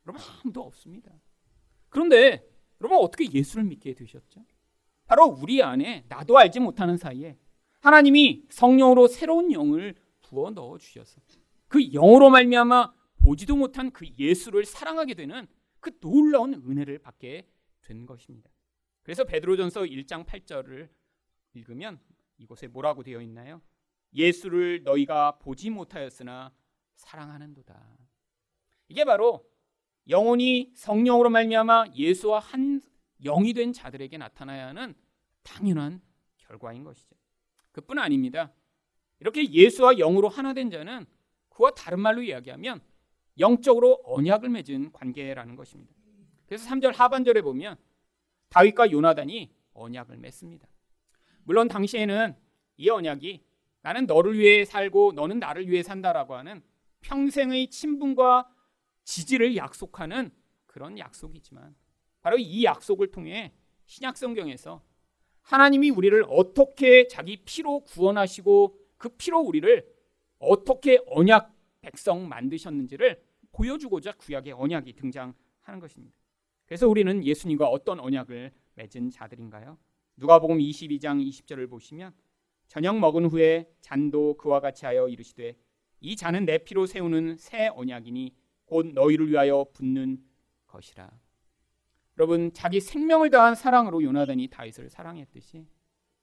여러분, 0.06 0.22
아무도 0.42 0.62
없습니다. 0.62 1.10
그런데 1.88 2.46
여러분, 2.82 2.98
어떻게 2.98 3.32
예수를 3.32 3.64
믿게 3.64 3.94
되셨죠? 3.94 4.44
바로 5.06 5.24
우리 5.24 5.62
안에 5.62 6.04
나도 6.08 6.36
알지 6.36 6.60
못하는 6.60 6.98
사이에 6.98 7.38
하나님이 7.80 8.44
성령으로 8.50 9.08
새로운 9.08 9.52
영을 9.52 9.94
부어 10.20 10.50
넣어 10.50 10.76
주셔서 10.76 11.18
그 11.66 11.80
영으로 11.92 12.28
말미암아 12.28 12.92
보지도 13.24 13.56
못한 13.56 13.90
그 13.90 14.06
예수를 14.18 14.66
사랑하게 14.66 15.14
되는 15.14 15.48
그 15.80 15.98
놀라운 16.00 16.54
은혜를 16.54 16.98
받게 16.98 17.48
된 17.82 18.06
것입니다. 18.06 18.50
그래서 19.02 19.24
베드로전서 19.24 19.82
1장 19.82 20.26
8절을 20.26 20.88
읽으면 21.54 22.00
이곳에 22.38 22.66
뭐라고 22.68 23.02
되어 23.02 23.20
있나요? 23.22 23.62
예수를 24.14 24.82
너희가 24.84 25.38
보지 25.38 25.70
못하였으나 25.70 26.52
사랑하는도다. 26.94 27.98
이게 28.88 29.04
바로 29.04 29.48
영혼이 30.08 30.72
성령으로 30.74 31.30
말미암아 31.30 31.86
예수와 31.94 32.38
한 32.38 32.80
영이 33.22 33.52
된 33.52 33.72
자들에게 33.72 34.16
나타나야 34.16 34.68
하는 34.68 34.94
당연한 35.42 36.00
결과인 36.38 36.84
것이죠. 36.84 37.16
그뿐 37.72 37.98
아닙니다. 37.98 38.52
이렇게 39.20 39.50
예수와 39.50 39.94
영으로 39.94 40.28
하나 40.28 40.54
된 40.54 40.70
자는 40.70 41.06
그와 41.48 41.72
다른 41.72 42.00
말로 42.00 42.22
이야기하면 42.22 42.80
영적으로 43.38 44.00
언약을 44.04 44.48
맺은 44.48 44.92
관계라는 44.92 45.56
것입니다. 45.56 45.92
그래서 46.46 46.68
3절 46.68 46.94
하반절에 46.94 47.42
보면 47.42 47.76
다윗과 48.48 48.90
요나단이 48.90 49.50
언약을 49.74 50.16
맺습니다. 50.16 50.66
물론 51.44 51.68
당시에는 51.68 52.34
이 52.76 52.90
언약이 52.90 53.44
나는 53.82 54.06
너를 54.06 54.38
위해 54.38 54.64
살고 54.64 55.12
너는 55.12 55.38
나를 55.38 55.68
위해 55.68 55.82
산다라고 55.82 56.34
하는 56.34 56.62
평생의 57.00 57.68
친분과 57.68 58.48
지지를 59.04 59.56
약속하는 59.56 60.30
그런 60.66 60.98
약속이지만 60.98 61.74
바로 62.20 62.36
이 62.38 62.64
약속을 62.64 63.10
통해 63.10 63.52
신약 63.86 64.16
성경에서 64.16 64.82
하나님이 65.42 65.90
우리를 65.90 66.24
어떻게 66.28 67.06
자기 67.06 67.38
피로 67.44 67.80
구원하시고 67.80 68.78
그 68.98 69.08
피로 69.10 69.40
우리를 69.40 69.86
어떻게 70.38 70.98
언약 71.06 71.54
백성 71.80 72.28
만드셨는지를 72.28 73.22
보여주고자 73.58 74.12
구약의 74.12 74.52
언약이 74.52 74.92
등장하는 74.92 75.80
것입니다. 75.80 76.16
그래서 76.66 76.88
우리는 76.88 77.24
예수님과 77.24 77.66
어떤 77.66 77.98
언약을 77.98 78.52
맺은 78.74 79.10
자들인가요? 79.10 79.76
누가복음 80.16 80.58
22장 80.58 81.20
20절을 81.28 81.68
보시면 81.68 82.12
저녁 82.68 82.98
먹은 82.98 83.26
후에 83.26 83.68
잔도 83.80 84.36
그와 84.36 84.60
같이 84.60 84.86
하여 84.86 85.08
이르시되 85.08 85.56
이 86.00 86.16
잔은 86.16 86.44
내 86.44 86.58
피로 86.58 86.86
세우는 86.86 87.36
새 87.38 87.68
언약이니 87.68 88.32
곧 88.66 88.92
너희를 88.92 89.28
위하여 89.28 89.66
붓는 89.72 90.22
것이라. 90.68 91.10
여러분 92.18 92.52
자기 92.52 92.80
생명을 92.80 93.30
다한 93.30 93.56
사랑으로 93.56 94.02
요나단이 94.02 94.48
다윗을 94.48 94.90
사랑했듯이 94.90 95.66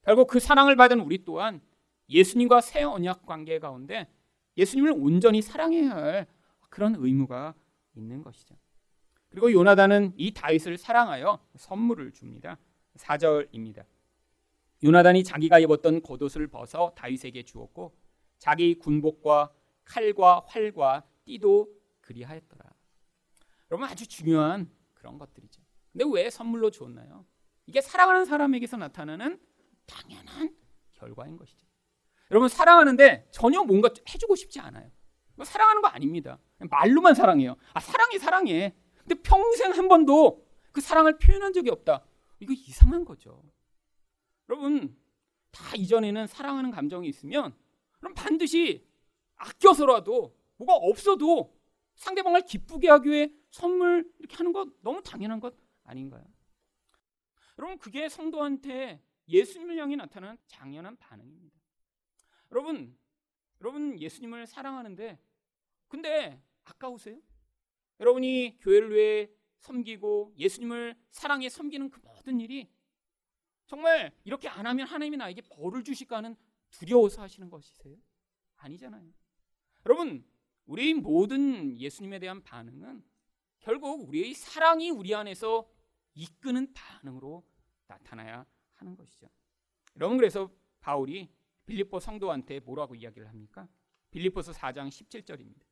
결국 0.03 0.27
그 0.27 0.39
사랑을 0.39 0.75
받은 0.75 1.01
우리 1.01 1.25
또한 1.25 1.59
예수님과 2.07 2.61
새 2.61 2.83
언약 2.83 3.25
관계 3.25 3.59
가운데 3.59 4.07
예수님을 4.55 4.93
온전히 4.95 5.41
사랑해야 5.41 5.89
할 5.89 6.27
그런 6.75 6.93
의무가 6.97 7.55
있는 7.95 8.21
것이죠. 8.21 8.53
그리고 9.29 9.49
요나단은 9.49 10.11
이 10.17 10.33
다윗을 10.33 10.77
사랑하여 10.77 11.39
선물을 11.55 12.11
줍니다. 12.11 12.57
4절입니다. 12.97 13.85
요나단이 14.83 15.23
자기가 15.23 15.59
입었던 15.59 16.01
겉옷을 16.01 16.47
벗어 16.47 16.93
다윗에게 16.97 17.43
주었고 17.43 17.97
자기 18.39 18.77
군복과 18.77 19.53
칼과 19.85 20.43
활과 20.47 21.05
띠도 21.23 21.69
그리하였더라. 22.01 22.69
여러분 23.71 23.87
아주 23.87 24.05
중요한 24.05 24.69
그런 24.93 25.17
것들이죠. 25.17 25.61
근데 25.93 26.03
왜 26.11 26.29
선물로 26.29 26.71
줬나요? 26.71 27.25
이게 27.67 27.79
사랑하는 27.79 28.25
사람에게서 28.25 28.75
나타나는 28.75 29.39
당연한 29.85 30.53
결과인 30.91 31.37
것이죠. 31.37 31.65
여러분 32.31 32.49
사랑하는데 32.49 33.29
전혀 33.31 33.63
뭔가 33.63 33.89
해주고 34.13 34.35
싶지 34.35 34.59
않아요. 34.59 34.91
사랑하는 35.43 35.81
거 35.81 35.87
아닙니다. 35.89 36.39
말로만 36.59 37.13
사랑해요. 37.13 37.55
아 37.73 37.79
사랑해 37.79 38.17
사랑해. 38.17 38.75
근데 38.99 39.15
평생 39.21 39.71
한 39.71 39.87
번도 39.87 40.45
그 40.71 40.81
사랑을 40.81 41.17
표현한 41.17 41.53
적이 41.53 41.71
없다. 41.71 42.05
이거 42.39 42.53
이상한 42.53 43.05
거죠. 43.05 43.43
여러분 44.49 44.95
다 45.51 45.75
이전에는 45.75 46.27
사랑하는 46.27 46.71
감정이 46.71 47.07
있으면 47.07 47.55
그럼 47.99 48.13
반드시 48.13 48.85
아껴서라도 49.35 50.37
뭐가 50.57 50.75
없어도 50.75 51.55
상대방을 51.95 52.41
기쁘게 52.41 52.89
하기 52.89 53.09
위해 53.09 53.31
선물 53.49 54.09
이렇게 54.19 54.35
하는 54.35 54.51
것 54.53 54.69
너무 54.81 55.01
당연한 55.01 55.39
것 55.39 55.55
아닌가요? 55.83 56.23
여러분 57.57 57.77
그게 57.77 58.09
성도한테 58.09 59.01
예수님을 59.27 59.77
향해 59.77 59.95
나타나는 59.95 60.37
당연한 60.51 60.97
반응입니다. 60.97 61.55
여러분 62.51 62.97
여러분 63.61 63.99
예수님을 63.99 64.47
사랑하는데 64.47 65.19
근데 65.87 66.41
아까우세요? 66.65 67.19
여러분이 67.99 68.57
교회를 68.59 68.93
위해 68.93 69.29
섬기고 69.59 70.33
예수님을 70.37 70.95
사랑해 71.11 71.49
섬기는 71.49 71.89
그 71.89 71.99
모든 72.03 72.39
일이 72.39 72.69
정말 73.65 74.11
이렇게 74.23 74.47
안 74.47 74.65
하면 74.65 74.87
하나님이 74.87 75.17
나에게 75.17 75.41
벌을 75.41 75.83
주실까 75.83 76.17
하는 76.17 76.35
두려워서 76.69 77.21
하시는 77.21 77.49
것이세요? 77.49 77.95
아니잖아요. 78.57 79.11
여러분, 79.85 80.25
우리 80.65 80.93
모든 80.93 81.79
예수님에 81.79 82.19
대한 82.19 82.43
반응은 82.43 83.03
결국 83.59 84.07
우리의 84.07 84.33
사랑이 84.33 84.91
우리 84.91 85.13
안에서 85.15 85.67
이끄는 86.13 86.73
반응으로 86.73 87.43
나타나야 87.87 88.45
하는 88.75 88.95
것이죠. 88.95 89.27
여러분 89.95 90.17
그래서 90.17 90.51
바울이 90.81 91.29
빌립보 91.65 91.99
성도한테 91.99 92.59
뭐라고 92.59 92.95
이야기를 92.95 93.27
합니까? 93.27 93.67
빌립보서 94.11 94.51
4장 94.51 94.87
17절입니다. 94.87 95.63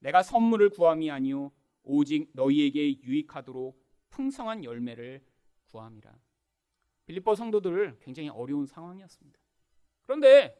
내가 0.00 0.22
선물을 0.22 0.70
구함이 0.70 1.10
아니요 1.10 1.52
오직 1.82 2.28
너희에게 2.32 3.00
유익하도록 3.00 3.80
풍성한 4.10 4.64
열매를 4.64 5.24
구함이라. 5.66 6.18
빌립보 7.06 7.34
성도들 7.34 7.98
굉장히 8.00 8.28
어려운 8.28 8.66
상황이었습니다. 8.66 9.38
그런데 10.04 10.56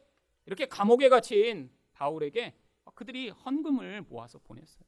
이렇게 0.47 0.67
감옥에 0.67 1.09
갇힌 1.09 1.71
바울에게 1.93 2.55
그들이 2.95 3.31
헌금을 3.31 4.03
모아서 4.03 4.39
보냈어요. 4.39 4.85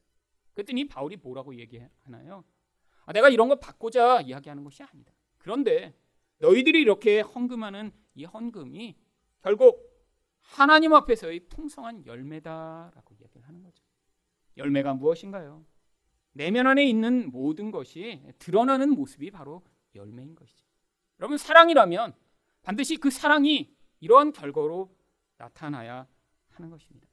그랬더니 0.53 0.87
바울이 0.87 1.17
뭐라고 1.17 1.55
얘기하나요? 1.55 2.43
아, 3.05 3.13
내가 3.13 3.29
이런 3.29 3.49
거 3.49 3.55
받고자 3.55 4.21
이야기하는 4.21 4.63
것이 4.63 4.83
아니다. 4.83 5.13
그런데 5.37 5.95
너희들이 6.39 6.81
이렇게 6.81 7.21
헌금하는 7.21 7.91
이 8.15 8.25
헌금이 8.25 8.95
결국 9.41 9.88
하나님 10.51 10.93
앞에서의 10.93 11.41
풍성한 11.47 12.05
열매다라고 12.05 13.15
이야기를 13.19 13.47
하는 13.47 13.63
거죠. 13.63 13.83
열매가 14.57 14.95
무엇인가요? 14.95 15.63
내면 16.33 16.67
안에 16.67 16.85
있는 16.85 17.31
모든 17.31 17.71
것이 17.71 18.21
드러나는 18.39 18.89
모습이 18.89 19.31
바로 19.31 19.63
열매인 19.95 20.35
것이죠. 20.35 20.65
여러분 21.19 21.37
사랑이라면 21.37 22.13
반드시 22.63 22.97
그 22.97 23.09
사랑이 23.09 23.73
이러한 23.99 24.33
결과로 24.33 24.93
나타나야 25.37 26.07
하는 26.49 26.69
것입니다. 26.69 27.07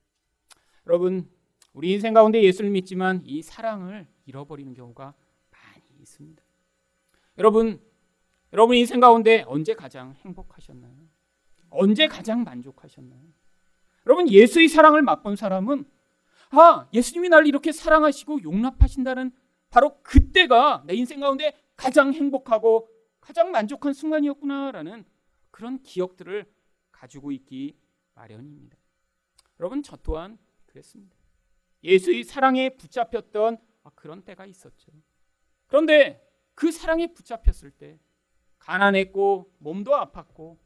여러분 0.86 1.30
우리 1.72 1.92
인생 1.92 2.14
가운데 2.14 2.42
예수를 2.42 2.70
믿지만 2.70 3.22
이 3.24 3.42
사랑을 3.42 4.06
잃어버리는 4.24 4.72
경우가 4.74 5.14
많이 5.50 5.82
있습니다. 6.00 6.42
여러분 7.38 7.80
여러분 8.52 8.76
인생 8.76 9.00
가운데 9.00 9.44
언제 9.46 9.74
가장 9.74 10.14
행복하셨나요? 10.14 11.15
언제 11.70 12.06
가장 12.06 12.44
만족하셨나요? 12.44 13.22
여러분 14.06 14.28
예수의 14.28 14.68
사랑을 14.68 15.02
맛본 15.02 15.36
사람은 15.36 15.84
아 16.50 16.88
예수님이 16.92 17.28
날 17.28 17.46
이렇게 17.46 17.72
사랑하시고 17.72 18.42
용납하신다는 18.42 19.32
바로 19.68 20.00
그때가 20.02 20.84
내 20.86 20.94
인생 20.94 21.20
가운데 21.20 21.56
가장 21.74 22.12
행복하고 22.12 22.88
가장 23.20 23.50
만족한 23.50 23.92
순간이었구나라는 23.92 25.04
그런 25.50 25.82
기억들을 25.82 26.46
가지고 26.92 27.32
있기 27.32 27.76
마련입니다. 28.14 28.78
여러분 29.58 29.82
저 29.82 29.96
또한 29.96 30.38
그랬습니다. 30.66 31.16
예수의 31.82 32.24
사랑에 32.24 32.70
붙잡혔던 32.70 33.58
그런 33.94 34.22
때가 34.22 34.46
있었죠. 34.46 34.92
그런데 35.66 36.22
그 36.54 36.70
사랑에 36.70 37.12
붙잡혔을 37.12 37.70
때 37.70 37.98
가난했고 38.58 39.52
몸도 39.58 39.92
아팠고 39.92 40.58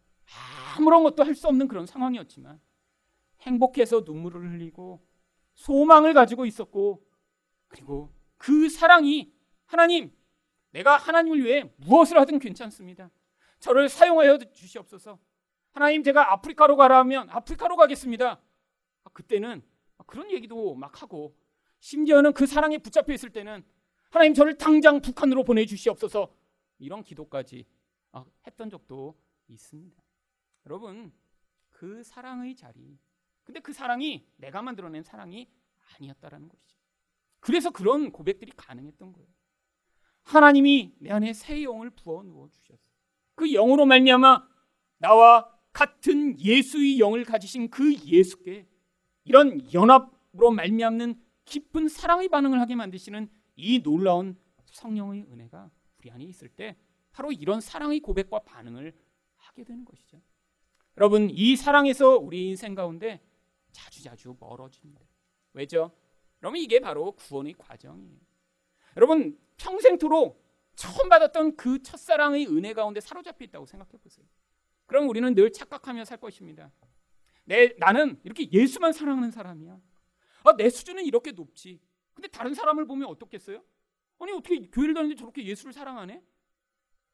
아무런 0.76 1.02
것도 1.02 1.24
할 1.24 1.34
수 1.34 1.48
없는 1.48 1.68
그런 1.68 1.86
상황이었지만 1.86 2.60
행복해서 3.40 4.02
눈물을 4.04 4.52
흘리고 4.52 5.04
소망을 5.54 6.14
가지고 6.14 6.46
있었고 6.46 7.04
그리고 7.68 8.12
그 8.36 8.68
사랑이 8.68 9.32
하나님 9.66 10.12
내가 10.70 10.96
하나님을 10.96 11.44
위해 11.44 11.72
무엇을 11.76 12.18
하든 12.20 12.38
괜찮습니다. 12.38 13.10
저를 13.58 13.88
사용하여 13.88 14.38
주시옵소서. 14.38 15.18
하나님 15.72 16.02
제가 16.02 16.32
아프리카로 16.32 16.76
가라 16.76 17.04
면 17.04 17.28
아프리카로 17.30 17.76
가겠습니다. 17.76 18.40
아, 19.04 19.10
그때는 19.12 19.62
그런 20.06 20.30
얘기도 20.30 20.74
막 20.74 21.02
하고 21.02 21.36
심지어는 21.80 22.32
그 22.32 22.46
사랑에 22.46 22.78
붙잡혀 22.78 23.12
있을 23.12 23.30
때는 23.30 23.64
하나님 24.10 24.34
저를 24.34 24.56
당장 24.58 25.00
북한으로 25.00 25.44
보내주시옵소서 25.44 26.34
이런 26.78 27.04
기도까지 27.04 27.64
아, 28.12 28.24
했던 28.46 28.70
적도 28.70 29.16
있습니다. 29.48 30.02
여러분 30.66 31.12
그 31.70 32.02
사랑의 32.02 32.54
자리 32.56 32.98
근데 33.44 33.60
그 33.60 33.72
사랑이 33.72 34.26
내가 34.36 34.62
만들어낸 34.62 35.02
사랑이 35.02 35.48
아니었다라는 35.96 36.48
것이죠. 36.48 36.78
그래서 37.40 37.70
그런 37.70 38.12
고백들이 38.12 38.52
가능했던 38.54 39.12
거예요. 39.12 39.28
하나님이 40.22 40.94
내 40.98 41.10
안에 41.10 41.32
새 41.32 41.62
영을 41.62 41.90
부어 41.90 42.22
누워 42.22 42.48
주셨어요. 42.50 42.78
그 43.34 43.50
영으로 43.50 43.86
말미암아 43.86 44.46
나와 44.98 45.50
같은 45.72 46.38
예수의 46.38 47.00
영을 47.00 47.24
가지신 47.24 47.70
그 47.70 47.94
예수께 47.94 48.68
이런 49.24 49.72
연합으로 49.72 50.50
말미암는 50.50 51.20
깊은 51.46 51.88
사랑의 51.88 52.28
반응을 52.28 52.60
하게 52.60 52.76
만드시는 52.76 53.28
이 53.56 53.82
놀라운 53.82 54.38
성령의 54.66 55.24
은혜가 55.24 55.70
우리 55.98 56.10
안에 56.10 56.24
있을 56.24 56.48
때 56.48 56.76
바로 57.12 57.32
이런 57.32 57.60
사랑의 57.60 58.00
고백과 58.00 58.40
반응을 58.40 58.94
하게 59.36 59.64
되는 59.64 59.84
것이죠. 59.84 60.20
여러분 61.00 61.30
이 61.30 61.56
사랑에서 61.56 62.18
우리 62.18 62.50
인생 62.50 62.74
가운데 62.74 63.22
자주자주 63.72 64.36
멀어집니다. 64.38 65.00
왜죠? 65.54 65.92
여러분 66.42 66.60
이게 66.60 66.78
바로 66.78 67.12
구원의 67.12 67.54
과정이에요. 67.54 68.20
여러분 68.98 69.38
평생토록 69.56 70.44
처음 70.76 71.08
받았던 71.08 71.56
그 71.56 71.82
첫사랑의 71.82 72.48
은혜 72.48 72.74
가운데 72.74 73.00
사로잡혀 73.00 73.46
있다고 73.46 73.64
생각해 73.64 73.92
보세요. 73.96 74.26
그럼 74.84 75.08
우리는 75.08 75.34
늘 75.34 75.50
착각하며 75.50 76.04
살 76.04 76.18
것입니다. 76.18 76.70
내 77.44 77.74
나는 77.78 78.20
이렇게 78.22 78.52
예수만 78.52 78.92
사랑하는 78.92 79.30
사람이야. 79.30 79.80
아, 80.44 80.56
내 80.58 80.68
수준은 80.68 81.06
이렇게 81.06 81.32
높지. 81.32 81.80
근데 82.12 82.28
다른 82.28 82.52
사람을 82.52 82.84
보면 82.84 83.08
어떻겠어요? 83.08 83.64
아니 84.18 84.32
어떻게 84.32 84.60
교회를 84.68 84.92
다니는데 84.92 85.18
저렇게 85.18 85.46
예수를 85.46 85.72
사랑하네? 85.72 86.22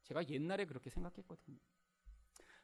제가 0.03 0.29
옛날에 0.29 0.65
그렇게 0.65 0.91
생각했거든요. 0.91 1.57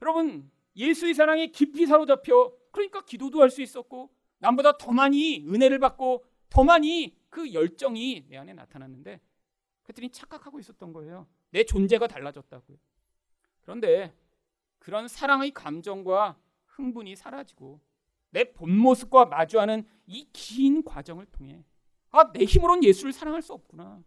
여러분 0.01 0.51
예수의 0.77 1.15
사랑에 1.15 1.47
깊이 1.49 1.87
사로잡혀 1.87 2.53
그러니까 2.71 3.05
기도도 3.05 3.41
할 3.43 3.51
수 3.51 3.63
있었고 3.63 4.11
남보다 4.39 4.79
더 4.79 4.93
많이 4.93 5.45
은혜를 5.47 5.79
받고 5.79 6.25
더 6.49 6.65
많이 6.65 7.17
그 7.29 7.53
열정이 7.53 8.27
내 8.29 8.37
안에 8.37 8.53
나타났는데 8.55 9.21
그랬더니 9.83 10.11
착각하고 10.11 10.59
있었던 10.61 10.93
거예요. 10.93 11.27
내 11.51 11.65
존재가 11.65 12.07
달라졌다고요. 12.07 12.77
그런데 13.63 14.15
그런 14.79 15.07
사랑의 15.09 15.53
감정과 15.53 16.39
흥분이 16.67 17.15
사라지고 17.17 17.81
내 18.31 18.45
본 18.45 18.77
모습과 18.77 19.27
마주하는 19.27 19.85
이 20.07 20.27
긴 20.33 20.83
과정을 20.83 21.27
통해 21.27 21.65
아, 22.11 22.33
내 22.33 22.45
힘으로는 22.45 22.83
예수를 22.85 23.13
사랑할 23.13 23.43
수 23.43 23.53
없구나. 23.53 24.03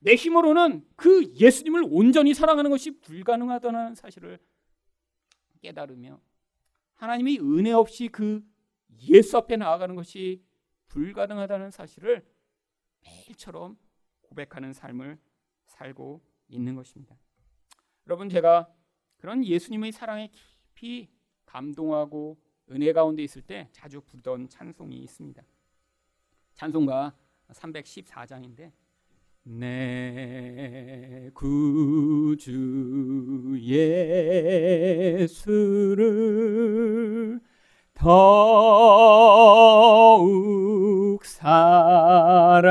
내 0.00 0.14
힘으로는 0.14 0.86
그 0.96 1.32
예수님을 1.34 1.84
온전히 1.90 2.32
사랑하는 2.34 2.70
것이 2.70 3.00
불가능하다는 3.00 3.94
사실을 3.96 4.38
깨달으며 5.60 6.20
하나님이 6.94 7.38
은혜 7.38 7.72
없이 7.72 8.08
그 8.08 8.44
예수 9.00 9.36
앞에 9.36 9.56
나아가는 9.56 9.94
것이 9.94 10.42
불가능하다는 10.88 11.70
사실을 11.70 12.26
매일처럼 13.02 13.78
고백하는 14.22 14.72
삶을 14.72 15.18
살고 15.66 16.22
있는 16.48 16.74
것입니다. 16.74 17.16
여러분 18.06 18.28
제가 18.28 18.72
그런 19.18 19.44
예수님의 19.44 19.92
사랑에 19.92 20.28
깊이 20.28 21.08
감동하고 21.46 22.38
은혜 22.70 22.92
가운데 22.92 23.22
있을 23.22 23.42
때 23.42 23.68
자주 23.72 24.00
부르던 24.00 24.48
찬송이 24.48 24.96
있습니다. 24.96 25.42
찬송가 26.54 27.16
314장인데 27.50 28.72
내 29.50 31.30
구주 31.32 32.48
예수를 33.62 35.40
더욱 37.94 38.44
사랑 41.24 42.66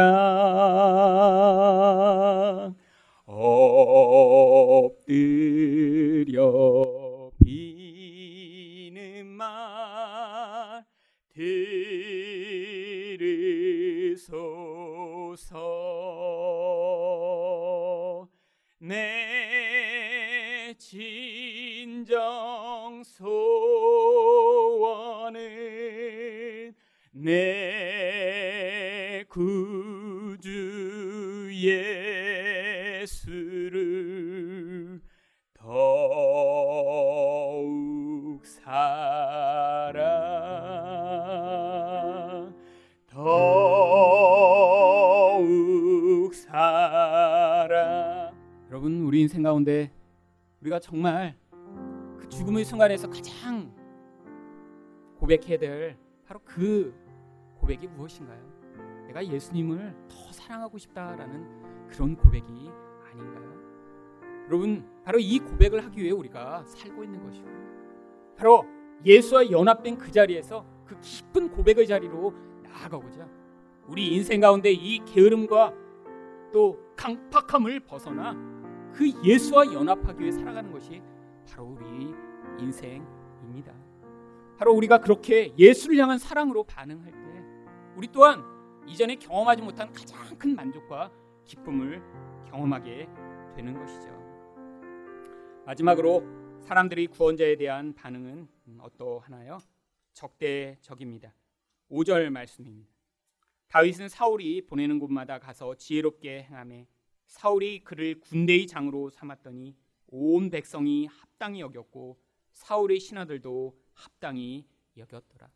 엎드려 3.25 5.01
비는 7.43 9.25
말 9.25 10.85
들으소서 14.07 15.57
내 18.79 20.73
진정 20.77 23.01
소원은 23.03 25.41
내 27.11 29.25
구주 29.27 30.49
예 31.63 31.96
인생 49.27 49.43
가운데 49.43 49.91
우리가 50.61 50.79
정말 50.79 51.35
그 52.17 52.29
죽음의 52.29 52.63
순간에서 52.63 53.09
가장 53.09 53.75
고백해야 55.19 55.57
될 55.59 55.97
바로 56.25 56.39
그 56.45 56.95
고백이 57.59 57.87
무엇인가요? 57.87 58.39
내가 59.07 59.27
예수님을 59.27 59.93
더 60.07 60.31
사랑하고 60.31 60.77
싶다라는 60.77 61.89
그런 61.89 62.15
고백이 62.15 62.71
아닌가요? 63.11 63.53
여러분 64.45 64.89
바로 65.03 65.19
이 65.19 65.39
고백을 65.39 65.83
하기 65.83 66.01
위해 66.01 66.11
우리가 66.11 66.63
살고 66.63 67.03
있는 67.03 67.21
것이고 67.21 67.49
바로 68.37 68.65
예수와 69.03 69.51
연합된 69.51 69.97
그 69.97 70.09
자리에서 70.09 70.65
그 70.85 70.97
깊은 71.01 71.51
고백의 71.51 71.85
자리로 71.85 72.33
나아가고자 72.63 73.27
우리 73.87 74.15
인생 74.15 74.39
가운데 74.39 74.71
이 74.71 75.03
게으름과 75.03 75.73
또 76.53 76.79
강팍함을 76.95 77.81
벗어나 77.81 78.56
그 78.97 79.11
예수와 79.23 79.71
연합하기 79.71 80.19
위해 80.19 80.31
살아가는 80.31 80.71
것이 80.71 81.03
바로 81.47 81.65
우리 81.65 82.11
인생입니다. 82.59 83.71
바로 84.57 84.73
우리가 84.73 84.97
그렇게 84.97 85.53
예수를 85.55 85.97
향한 85.97 86.17
사랑으로 86.17 86.63
반응할 86.63 87.11
때 87.11 87.17
우리 87.95 88.07
또한 88.07 88.43
이전에 88.87 89.15
경험하지 89.17 89.61
못한 89.61 89.93
가장 89.93 90.35
큰 90.39 90.55
만족과 90.55 91.11
기쁨을 91.45 92.01
경험하게 92.49 93.07
되는 93.55 93.77
것이죠. 93.77 94.09
마지막으로 95.67 96.23
사람들이 96.61 97.05
구원자에 97.05 97.55
대한 97.55 97.93
반응은 97.93 98.47
어떠하나요? 98.79 99.59
적대적입니다. 100.13 101.35
5절 101.91 102.31
말씀입니다. 102.31 102.91
다윗은 103.67 104.09
사울이 104.09 104.65
보내는 104.65 104.97
곳마다 104.97 105.37
가서 105.37 105.75
지혜롭게 105.75 106.47
행함에 106.49 106.87
사울이 107.27 107.83
그를 107.83 108.19
군대의 108.19 108.67
장으로 108.67 109.09
삼았더니 109.09 109.75
온 110.07 110.49
백성이 110.49 111.05
합당히 111.05 111.59
여겼고 111.59 112.17
사울의 112.53 112.99
신하들도 112.99 113.77
합당히 113.93 114.65
여겼더라. 114.95 115.51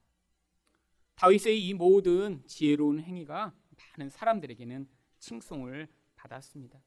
다윗의 1.15 1.67
이 1.67 1.73
모든 1.73 2.43
지혜로운 2.45 2.99
행위가 2.99 3.53
많은 3.97 4.09
사람들에게는 4.09 4.87
칭송을 5.19 5.87
받았습니다. 6.15 6.81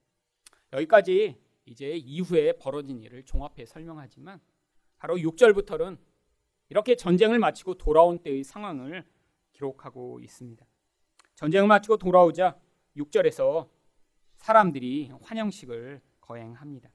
여기까지 0.73 1.37
이제 1.67 1.93
이후에 1.93 2.53
벌어진 2.59 3.01
일을 3.01 3.25
종합해 3.25 3.65
설명하지만 3.67 4.41
바로 4.99 5.17
6절부터는 5.17 5.99
이렇게 6.69 6.97
전쟁을 6.97 7.39
마치고 7.39 7.75
돌아온 7.75 8.19
때의 8.19 8.45
상황을 8.45 9.05
기록하고 9.53 10.21
있습니다. 10.21 10.67
전쟁을 11.37 11.69
마치고 11.69 11.99
돌아오자 11.99 12.59
6절에서 12.97 13.69
사람들이 14.45 15.11
환영식을 15.23 16.03
거행합니다. 16.21 16.91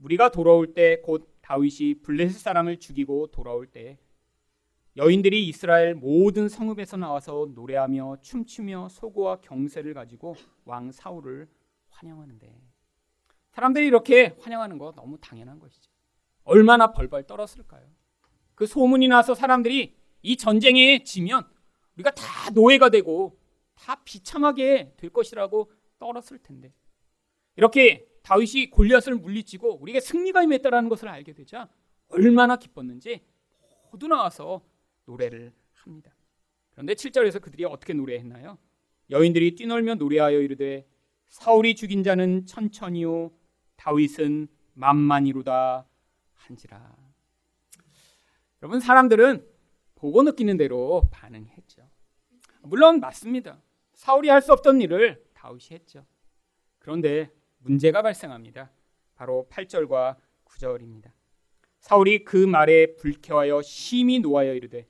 우리가 0.00 0.30
돌아올 0.30 0.72
때 0.72 1.02
곧 1.02 1.36
다윗이 1.42 2.00
블레셋 2.00 2.40
사람을 2.40 2.78
죽이고 2.78 3.26
돌아올 3.26 3.66
때 3.66 3.98
여인들이 4.96 5.46
이스라엘 5.48 5.94
모든 5.94 6.48
성읍에서 6.48 6.96
나와서 6.96 7.46
노래하며 7.54 8.22
춤추며 8.22 8.88
소고와 8.88 9.42
경세를 9.42 9.92
가지고 9.92 10.34
왕 10.64 10.90
사울을 10.90 11.46
환영하는데 11.90 12.58
사람들이 13.50 13.86
이렇게 13.86 14.34
환영하는 14.40 14.78
거 14.78 14.92
너무 14.92 15.18
당연한 15.20 15.58
것이죠. 15.58 15.90
얼마나 16.44 16.92
벌벌 16.92 17.24
떨었을까요? 17.24 17.86
그 18.54 18.64
소문이 18.64 19.08
나서 19.08 19.34
사람들이 19.34 19.94
이 20.22 20.36
전쟁에 20.38 21.04
지면 21.04 21.46
우리가 21.96 22.12
다 22.12 22.48
노예가 22.54 22.88
되고 22.88 23.38
다 23.74 24.02
비참하게 24.06 24.94
될 24.96 25.10
것이라고 25.10 25.70
떨었을 25.98 26.38
텐데 26.38 26.72
이렇게 27.56 28.06
다윗이 28.22 28.70
골리앗을 28.70 29.14
물리치고 29.16 29.80
우리가 29.80 30.00
승리가 30.00 30.42
임했다라는 30.42 30.88
것을 30.88 31.08
알게 31.08 31.32
되자 31.32 31.68
얼마나 32.08 32.56
기뻤는지 32.56 33.22
모두 33.90 34.06
나와서 34.06 34.62
노래를 35.06 35.52
합니다. 35.72 36.14
그런데 36.70 36.94
7절에서 36.94 37.40
그들이 37.40 37.64
어떻게 37.64 37.92
노래했나요? 37.92 38.58
여인들이 39.10 39.54
뛰놀며 39.54 39.94
노래하여 39.94 40.40
이르되 40.40 40.86
사울이 41.28 41.74
죽인 41.74 42.02
자는 42.02 42.46
천천히요 42.46 43.32
다윗은 43.76 44.48
만만이로다 44.74 45.86
한지라. 46.34 46.96
여러분 48.62 48.80
사람들은 48.80 49.46
보고 49.94 50.22
느끼는 50.22 50.56
대로 50.56 51.08
반응했죠. 51.10 51.88
물론 52.62 53.00
맞습니다. 53.00 53.60
사울이 53.94 54.28
할 54.28 54.42
수 54.42 54.52
없던 54.52 54.80
일을 54.80 55.24
다윗이 55.38 55.68
했죠. 55.72 56.04
그런데 56.78 57.30
문제가 57.58 58.02
발생합니다. 58.02 58.70
바로 59.14 59.46
8절과 59.50 60.16
9절입니다. 60.44 61.10
사울이 61.80 62.24
그 62.24 62.36
말에 62.36 62.96
불쾌하여 62.96 63.62
심히 63.62 64.18
노하여 64.18 64.54
이르되 64.54 64.86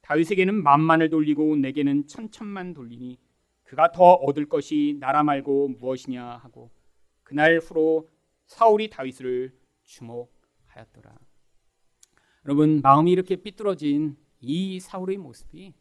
다윗에게는 0.00 0.62
만만을 0.62 1.10
돌리고 1.10 1.56
내게는 1.56 2.06
천천만 2.06 2.72
돌리니 2.72 3.18
그가 3.64 3.92
더 3.92 4.14
얻을 4.14 4.48
것이 4.48 4.96
나라 4.98 5.22
말고 5.22 5.68
무엇이냐 5.68 6.24
하고 6.24 6.70
그날 7.22 7.58
후로 7.58 8.08
사울이 8.46 8.90
다윗을 8.90 9.54
주목하였더라. 9.84 11.14
여러분 12.46 12.80
마음이 12.80 13.12
이렇게 13.12 13.36
삐뚤어진 13.36 14.16
이 14.40 14.80
사울의 14.80 15.18
모습이 15.18 15.74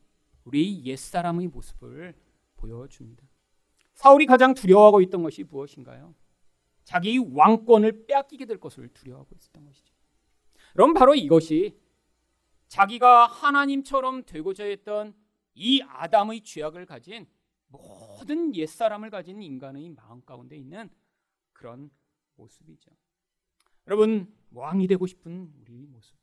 우리 0.43 0.85
옛사람의 0.85 1.47
모습을 1.47 2.13
보여줍니다. 2.57 3.28
사울이 3.99 4.27
가장 4.27 4.53
두려워하고 4.53 5.01
있던 5.01 5.23
것이 5.23 5.43
무엇인가요? 5.43 6.15
자기 6.85 7.17
왕권을 7.17 8.05
빼앗기게 8.07 8.45
될 8.45 8.57
것을 8.57 8.87
두려워하고 8.93 9.35
있었던 9.35 9.65
것이죠. 9.65 9.93
그럼 10.71 10.93
바로 10.93 11.15
이것이 11.15 11.77
자기가 12.69 13.27
하나님처럼 13.27 14.23
되고자 14.23 14.63
했던 14.63 15.13
이 15.53 15.81
아담의 15.81 16.45
죄악을 16.45 16.85
가진 16.85 17.27
모든 17.67 18.55
옛사람을 18.55 19.09
가진 19.09 19.41
인간의 19.41 19.89
마음 19.89 20.23
가운데 20.23 20.55
있는 20.55 20.89
그런 21.51 21.91
모습이죠. 22.37 22.91
여러분, 23.87 24.33
왕이 24.51 24.87
되고 24.87 25.07
싶은 25.07 25.51
우리의 25.59 25.87
모습. 25.87 26.15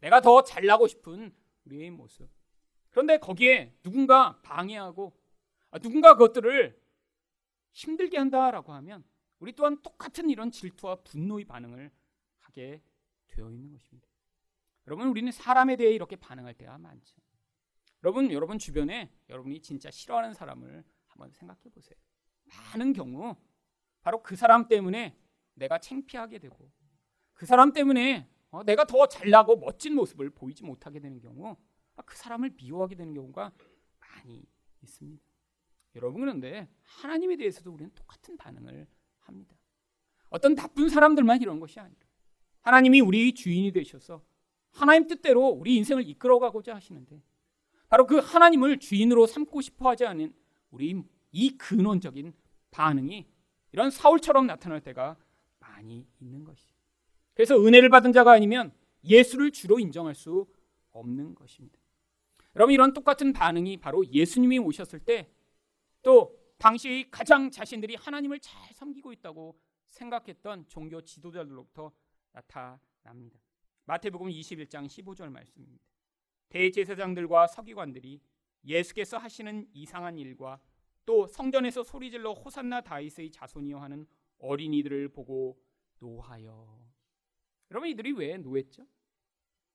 내가 0.00 0.20
더 0.20 0.44
잘나고 0.44 0.88
싶은 0.88 1.34
우리의 1.64 1.90
모습. 1.90 2.28
그런데 2.90 3.16
거기에 3.16 3.74
누군가 3.82 4.42
방해하고 4.42 5.14
아, 5.70 5.78
누군가 5.78 6.12
그것들을 6.18 6.83
힘들게 7.74 8.16
한다라고 8.16 8.72
하면 8.72 9.04
우리 9.40 9.52
또한 9.52 9.82
똑같은 9.82 10.30
이런 10.30 10.50
질투와 10.50 11.02
분노의 11.02 11.44
반응을 11.44 11.90
하게 12.38 12.82
되어 13.26 13.50
있는 13.50 13.72
것입니다. 13.72 14.08
여러분 14.86 15.08
우리는 15.08 15.30
사람에 15.30 15.76
대해 15.76 15.92
이렇게 15.92 16.16
반응할 16.16 16.54
때가 16.54 16.78
많죠. 16.78 17.16
여러분 18.02 18.30
여러분 18.32 18.58
주변에 18.58 19.12
여러분이 19.28 19.60
진짜 19.60 19.90
싫어하는 19.90 20.34
사람을 20.34 20.84
한번 21.08 21.30
생각해 21.32 21.68
보세요. 21.74 21.98
많은 22.44 22.92
경우 22.92 23.36
바로 24.02 24.22
그 24.22 24.36
사람 24.36 24.68
때문에 24.68 25.18
내가 25.54 25.78
창피하게 25.78 26.38
되고 26.38 26.70
그 27.32 27.46
사람 27.46 27.72
때문에 27.72 28.30
어, 28.50 28.62
내가 28.62 28.84
더 28.84 29.08
잘나고 29.08 29.56
멋진 29.56 29.94
모습을 29.94 30.30
보이지 30.30 30.62
못하게 30.62 31.00
되는 31.00 31.18
경우 31.20 31.56
아, 31.96 32.02
그 32.02 32.16
사람을 32.16 32.50
미워하게 32.56 32.94
되는 32.94 33.14
경우가 33.14 33.52
많이 33.98 34.44
있습니다. 34.82 35.33
여러분 35.96 36.20
그런데 36.20 36.68
하나님에 36.82 37.36
대해서도 37.36 37.72
우리는 37.72 37.90
똑같은 37.94 38.36
반응을 38.36 38.86
합니다. 39.20 39.56
어떤 40.28 40.54
나쁜 40.54 40.88
사람들만 40.88 41.40
이런 41.42 41.60
것이 41.60 41.78
아니라 41.78 42.00
하나님이 42.62 43.00
우리 43.00 43.34
주인이 43.34 43.70
되셔서 43.72 44.22
하나님 44.72 45.06
뜻대로 45.06 45.46
우리 45.46 45.76
인생을 45.76 46.08
이끌어가고자 46.08 46.74
하시는데 46.74 47.22
바로 47.88 48.06
그 48.06 48.18
하나님을 48.18 48.78
주인으로 48.78 49.26
삼고 49.26 49.60
싶어 49.60 49.88
하지 49.88 50.04
않은 50.04 50.34
우리 50.70 51.00
이 51.30 51.56
근원적인 51.56 52.32
반응이 52.70 53.26
이런 53.72 53.90
사울처럼 53.90 54.46
나타날 54.46 54.80
때가 54.80 55.16
많이 55.60 56.06
있는 56.20 56.44
것이죠. 56.44 56.74
그래서 57.34 57.56
은혜를 57.56 57.88
받은 57.88 58.12
자가 58.12 58.32
아니면 58.32 58.72
예수를 59.04 59.52
주로 59.52 59.78
인정할 59.78 60.14
수 60.14 60.46
없는 60.92 61.34
것입니다. 61.34 61.78
여러분 62.56 62.72
이런 62.72 62.92
똑같은 62.92 63.32
반응이 63.32 63.78
바로 63.78 64.04
예수님이 64.06 64.58
오셨을 64.58 65.00
때 65.00 65.28
또 66.04 66.38
당시 66.58 67.08
가장 67.10 67.50
자신들이 67.50 67.96
하나님을 67.96 68.38
잘 68.38 68.72
섬기고 68.74 69.12
있다고 69.12 69.58
생각했던 69.88 70.68
종교 70.68 71.00
지도자들로부터 71.00 71.90
나타납니다. 72.32 73.40
마태복음 73.86 74.28
21장 74.28 74.86
15절 74.86 75.30
말씀입니다. 75.30 75.84
대제사장들과 76.50 77.48
서기관들이 77.48 78.20
예수께서 78.64 79.18
하시는 79.18 79.66
이상한 79.72 80.18
일과 80.18 80.60
또 81.06 81.26
성전에서 81.26 81.82
소리질러 81.82 82.32
호산나 82.32 82.82
다윗의 82.82 83.30
자손이여 83.30 83.78
하는 83.78 84.06
어린이들을 84.38 85.08
보고 85.08 85.58
노하여. 85.98 86.84
여러분 87.70 87.88
이들이 87.88 88.12
왜 88.12 88.36
노했죠? 88.36 88.86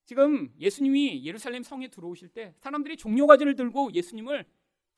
지금 0.06 0.54
예수님이 0.60 1.24
예루살렘 1.26 1.64
성에 1.64 1.88
들어오실 1.88 2.30
때 2.30 2.54
사람들이 2.58 2.98
종려가지를 2.98 3.56
들고 3.56 3.94
예수님을 3.94 4.46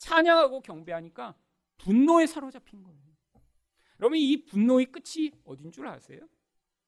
찬양하고 0.02 0.62
경배하니까 0.62 1.36
분노에 1.78 2.26
사로잡힌 2.26 2.84
거예요. 2.84 3.00
여러분 4.00 4.18
이 4.18 4.44
분노의 4.46 4.88
끝이 4.88 5.32
어딘 5.46 5.72
줄 5.72 5.88
아세요? 5.88 6.28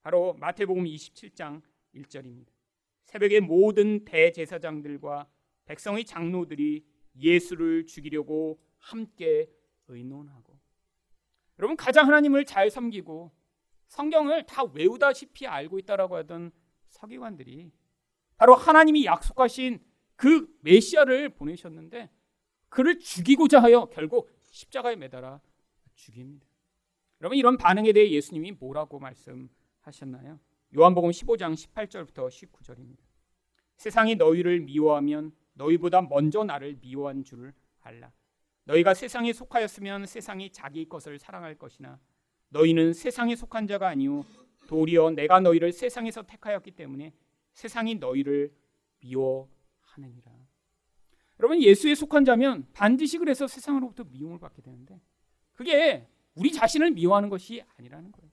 바로 0.01 0.33
마태복음 0.33 0.83
27장 0.85 1.61
1절입니다. 1.93 2.47
새벽에 3.05 3.39
모든 3.39 4.03
대제사장들과 4.03 5.29
백성의 5.65 6.05
장로들이 6.05 6.85
예수를 7.15 7.85
죽이려고 7.85 8.59
함께 8.79 9.47
의논하고 9.87 10.59
여러분 11.59 11.77
가장 11.77 12.07
하나님을 12.07 12.45
잘 12.45 12.71
섬기고 12.71 13.31
성경을 13.89 14.47
다 14.47 14.63
외우다시피 14.63 15.45
알고 15.45 15.77
있다라고 15.79 16.15
하던 16.17 16.51
서기관들이 16.89 17.71
바로 18.37 18.55
하나님이 18.55 19.05
약속하신 19.05 19.79
그 20.15 20.51
메시아를 20.61 21.29
보내셨는데 21.29 22.09
그를 22.73 22.97
죽이고자 22.97 23.61
하여 23.61 23.85
결국 23.85 24.31
십자가에 24.49 24.95
매달아 24.95 25.39
죽입니다. 25.93 26.47
여러분 27.21 27.37
이런 27.37 27.55
반응에 27.55 27.93
대해 27.93 28.09
예수님이 28.09 28.53
뭐라고 28.53 28.97
말씀하셨나요? 28.97 30.39
요한복음 30.75 31.11
15장 31.11 31.53
18절부터 31.53 32.29
19절입니다. 32.29 32.97
세상이 33.77 34.15
너희를 34.15 34.61
미워하면 34.61 35.33
너희보다 35.53 36.01
먼저 36.01 36.43
나를 36.43 36.79
미워한 36.81 37.23
줄을 37.23 37.53
알라. 37.81 38.11
너희가 38.63 38.95
세상에 38.95 39.33
속하였으면 39.33 40.07
세상이 40.07 40.51
자기 40.51 40.89
것을 40.89 41.19
사랑할 41.19 41.55
것이나 41.55 41.99
너희는 42.49 42.93
세상에 42.93 43.35
속한 43.35 43.67
자가 43.67 43.87
아니요 43.89 44.23
도리어 44.67 45.11
내가 45.11 45.39
너희를 45.41 45.73
세상에서 45.73 46.23
택하였기 46.23 46.71
때문에 46.71 47.13
세상이 47.51 47.95
너희를 47.95 48.51
미워하느니라. 48.99 50.32
여러분 51.39 51.61
예수에 51.61 51.95
속한 51.95 52.25
자면 52.25 52.67
반드시 52.73 53.17
그래서 53.17 53.47
세상으로부터 53.47 54.03
미움을 54.05 54.39
받게 54.39 54.61
되는데 54.61 54.99
그게 55.53 56.07
우리 56.35 56.51
자신을 56.51 56.91
미워하는 56.91 57.29
것이 57.29 57.63
아니라는 57.77 58.11
거예요. 58.11 58.31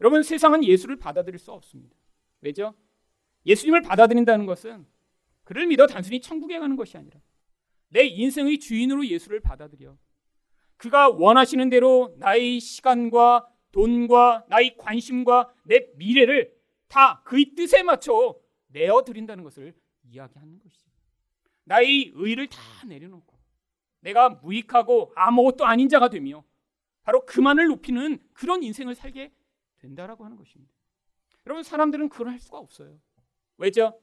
여러분 0.00 0.22
세상은 0.22 0.64
예수를 0.64 0.96
받아들일 0.96 1.38
수 1.38 1.52
없습니다. 1.52 1.96
왜죠? 2.40 2.74
예수님을 3.46 3.82
받아들인다는 3.82 4.46
것은 4.46 4.86
그를 5.44 5.66
믿어 5.66 5.86
단순히 5.86 6.20
천국에 6.20 6.58
가는 6.58 6.76
것이 6.76 6.96
아니라 6.96 7.20
내 7.88 8.04
인생의 8.04 8.58
주인으로 8.58 9.06
예수를 9.06 9.40
받아들여 9.40 9.96
그가 10.76 11.10
원하시는 11.10 11.68
대로 11.68 12.14
나의 12.18 12.60
시간과 12.60 13.48
돈과 13.72 14.46
나의 14.48 14.76
관심과 14.76 15.52
내 15.64 15.88
미래를 15.96 16.54
다 16.88 17.22
그의 17.24 17.54
뜻에 17.54 17.82
맞춰 17.82 18.36
내어 18.68 19.04
드린다는 19.04 19.44
것을 19.44 19.74
이야기하는 20.04 20.58
것이죠. 20.60 20.89
나의 21.70 22.10
의를 22.16 22.48
다 22.48 22.60
내려놓고 22.84 23.38
내가 24.00 24.28
무익하고 24.28 25.12
아무것도 25.14 25.64
아닌 25.64 25.88
자가 25.88 26.08
되며 26.10 26.44
바로 27.02 27.24
그만을 27.24 27.68
높이는 27.68 28.18
그런 28.32 28.64
인생을 28.64 28.96
살게 28.96 29.32
된다라고 29.78 30.24
하는 30.24 30.36
것입니다. 30.36 30.74
여러분 31.46 31.62
사람들은 31.62 32.08
그걸 32.08 32.30
할 32.30 32.40
수가 32.40 32.58
없어요. 32.58 32.98
왜죠? 33.56 34.00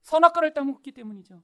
선악과를 0.00 0.54
따먹기 0.54 0.92
때문이죠. 0.92 1.42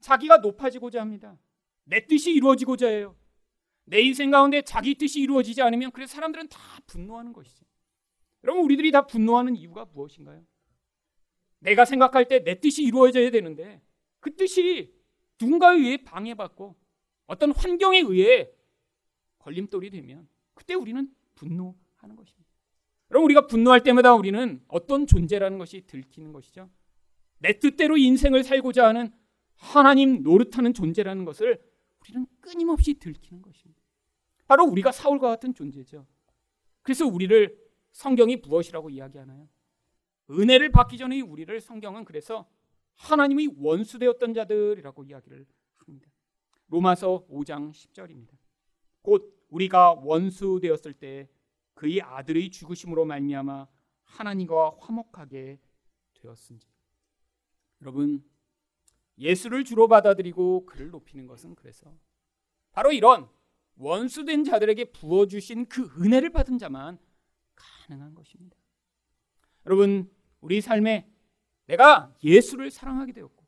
자기가 0.00 0.38
높아지고자 0.38 1.02
합니다. 1.02 1.38
내 1.84 2.06
뜻이 2.06 2.32
이루어지고자 2.32 2.88
해요. 2.88 3.14
내 3.84 4.00
인생 4.00 4.30
가운데 4.30 4.62
자기 4.62 4.94
뜻이 4.94 5.20
이루어지지 5.20 5.60
않으면 5.60 5.90
그래서 5.90 6.14
사람들은 6.14 6.48
다 6.48 6.58
분노하는 6.86 7.34
것이죠. 7.34 7.66
여러분 8.44 8.64
우리들이 8.64 8.90
다 8.92 9.06
분노하는 9.06 9.56
이유가 9.56 9.84
무엇인가요? 9.84 10.42
내가 11.58 11.84
생각할 11.84 12.28
때 12.28 12.42
내 12.42 12.58
뜻이 12.60 12.82
이루어져야 12.82 13.30
되는데 13.30 13.82
그 14.26 14.34
뜻이 14.34 14.92
누군가에 15.40 15.76
의해 15.76 15.96
방해받고 15.98 16.74
어떤 17.26 17.52
환경에 17.52 18.00
의해 18.00 18.50
걸림돌이 19.38 19.90
되면 19.90 20.28
그때 20.54 20.74
우리는 20.74 21.12
분노하는 21.34 22.16
것입니다. 22.16 22.46
여러분 23.10 23.26
우리가 23.26 23.46
분노할 23.46 23.82
때마다 23.82 24.14
우리는 24.14 24.62
어떤 24.68 25.06
존재라는 25.06 25.58
것이 25.58 25.82
들키는 25.86 26.32
것이죠. 26.32 26.70
내 27.38 27.58
뜻대로 27.58 27.96
인생을 27.96 28.42
살고자 28.42 28.88
하는 28.88 29.12
하나님 29.54 30.22
노릇하는 30.22 30.74
존재라는 30.74 31.24
것을 31.24 31.62
우리는 32.00 32.26
끊임없이 32.40 32.94
들키는 32.94 33.42
것입니다. 33.42 33.80
바로 34.46 34.64
우리가 34.64 34.92
사울과 34.92 35.28
같은 35.28 35.54
존재죠. 35.54 36.06
그래서 36.82 37.06
우리를 37.06 37.56
성경이 37.92 38.36
무엇이라고 38.36 38.90
이야기하나요? 38.90 39.48
은혜를 40.30 40.70
받기 40.70 40.98
전의 40.98 41.20
우리를 41.22 41.60
성경은 41.60 42.04
그래서 42.04 42.48
하나님의 42.96 43.54
원수 43.58 43.98
되었던 43.98 44.34
자들이라고 44.34 45.04
이야기를 45.04 45.46
합니다. 45.76 46.10
로마서 46.68 47.26
5장 47.30 47.72
10절입니다. 47.72 48.36
곧 49.02 49.44
우리가 49.48 49.92
원수 49.92 50.58
되었을 50.60 50.94
때 50.94 51.28
그의 51.74 52.00
아들의 52.00 52.50
죽으심으로 52.50 53.04
말미암아 53.04 53.68
하나님과 54.04 54.76
화목하게 54.80 55.60
되었은지. 56.14 56.66
여러분 57.82 58.24
예수를 59.18 59.64
주로 59.64 59.88
받아들이고 59.88 60.66
그를 60.66 60.90
높이는 60.90 61.26
것은 61.26 61.54
그래서 61.54 61.94
바로 62.72 62.92
이런 62.92 63.28
원수된 63.76 64.44
자들에게 64.44 64.92
부어 64.92 65.26
주신 65.26 65.66
그 65.66 65.90
은혜를 66.00 66.30
받은 66.30 66.58
자만 66.58 66.98
가능한 67.54 68.14
것입니다. 68.14 68.56
여러분 69.66 70.10
우리 70.40 70.60
삶에 70.60 71.10
내가 71.66 72.14
예수를 72.22 72.70
사랑하게 72.70 73.12
되었고 73.12 73.44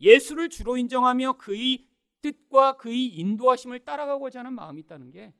예수를 0.00 0.48
주로 0.48 0.76
인정하며 0.76 1.34
그의 1.34 1.86
뜻과 2.20 2.76
그의 2.76 3.06
인도하심을 3.06 3.80
따라가고자 3.80 4.40
하는 4.40 4.54
마음이 4.54 4.80
있다는 4.82 5.10
게 5.10 5.32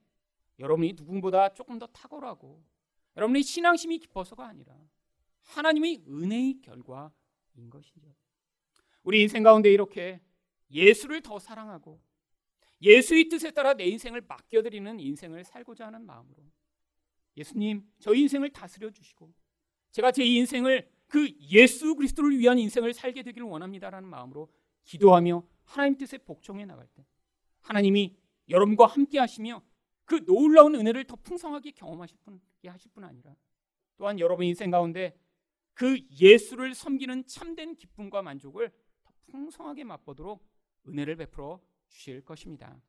여러분이 0.59 0.95
누군보다 0.97 1.53
조금 1.55 1.79
더 1.79 1.87
탁월하고 1.87 2.63
여러분의 3.17 3.43
신앙심이 3.43 3.99
깊어서가 3.99 4.47
아니라 4.47 4.75
하나님의 5.43 6.05
은혜의 6.09 6.61
결과인 6.61 7.71
것이죠. 7.71 8.15
우리 9.03 9.23
인생 9.23 9.43
가운데 9.43 9.73
이렇게 9.73 10.21
예수를 10.71 11.21
더 11.21 11.39
사랑하고 11.39 12.01
예수의 12.81 13.29
뜻에 13.29 13.51
따라 13.51 13.75
내 13.75 13.85
인생을 13.87 14.23
맡겨드리는 14.23 15.01
인생을 15.01 15.45
살고자 15.45 15.87
하는 15.87 16.05
마음으로 16.05 16.43
예수님 17.37 17.87
저희 17.99 18.23
인생을 18.23 18.51
다스려 18.51 18.91
주시고 18.91 19.33
제가 19.91 20.13
제 20.13 20.25
인생을 20.25 20.91
그 21.07 21.29
예수 21.51 21.95
그리스도를 21.95 22.39
위한 22.39 22.59
인생을 22.59 22.93
살게 22.93 23.23
되기를 23.23 23.47
원합니다라는 23.47 24.09
마음으로 24.09 24.51
기도하며 24.85 25.47
하나님 25.65 25.97
뜻에 25.97 26.19
복종해 26.19 26.65
나갈 26.65 26.87
때 26.89 27.05
하나님이 27.63 28.17
여러분과 28.49 28.87
함께 28.87 29.19
하시며 29.19 29.63
그 30.05 30.25
놀라운 30.25 30.75
은혜를 30.75 31.05
더 31.05 31.17
풍성하게 31.17 31.73
경험하실 31.73 32.19
뿐게 32.25 32.69
하실 32.69 32.91
뿐 32.93 33.05
아니라 33.05 33.35
또한 33.97 34.19
여러분 34.19 34.45
인생 34.45 34.71
가운데 34.71 35.19
그 35.73 35.99
예수를 36.21 36.75
섬기는 36.75 37.27
참된 37.27 37.75
기쁨과 37.75 38.23
만족을 38.23 38.71
더 39.03 39.13
풍성하게 39.27 39.85
맛보도록 39.85 40.47
은혜를 40.87 41.17
베풀어 41.17 41.61
주실 41.89 42.25
것입니다. 42.25 42.81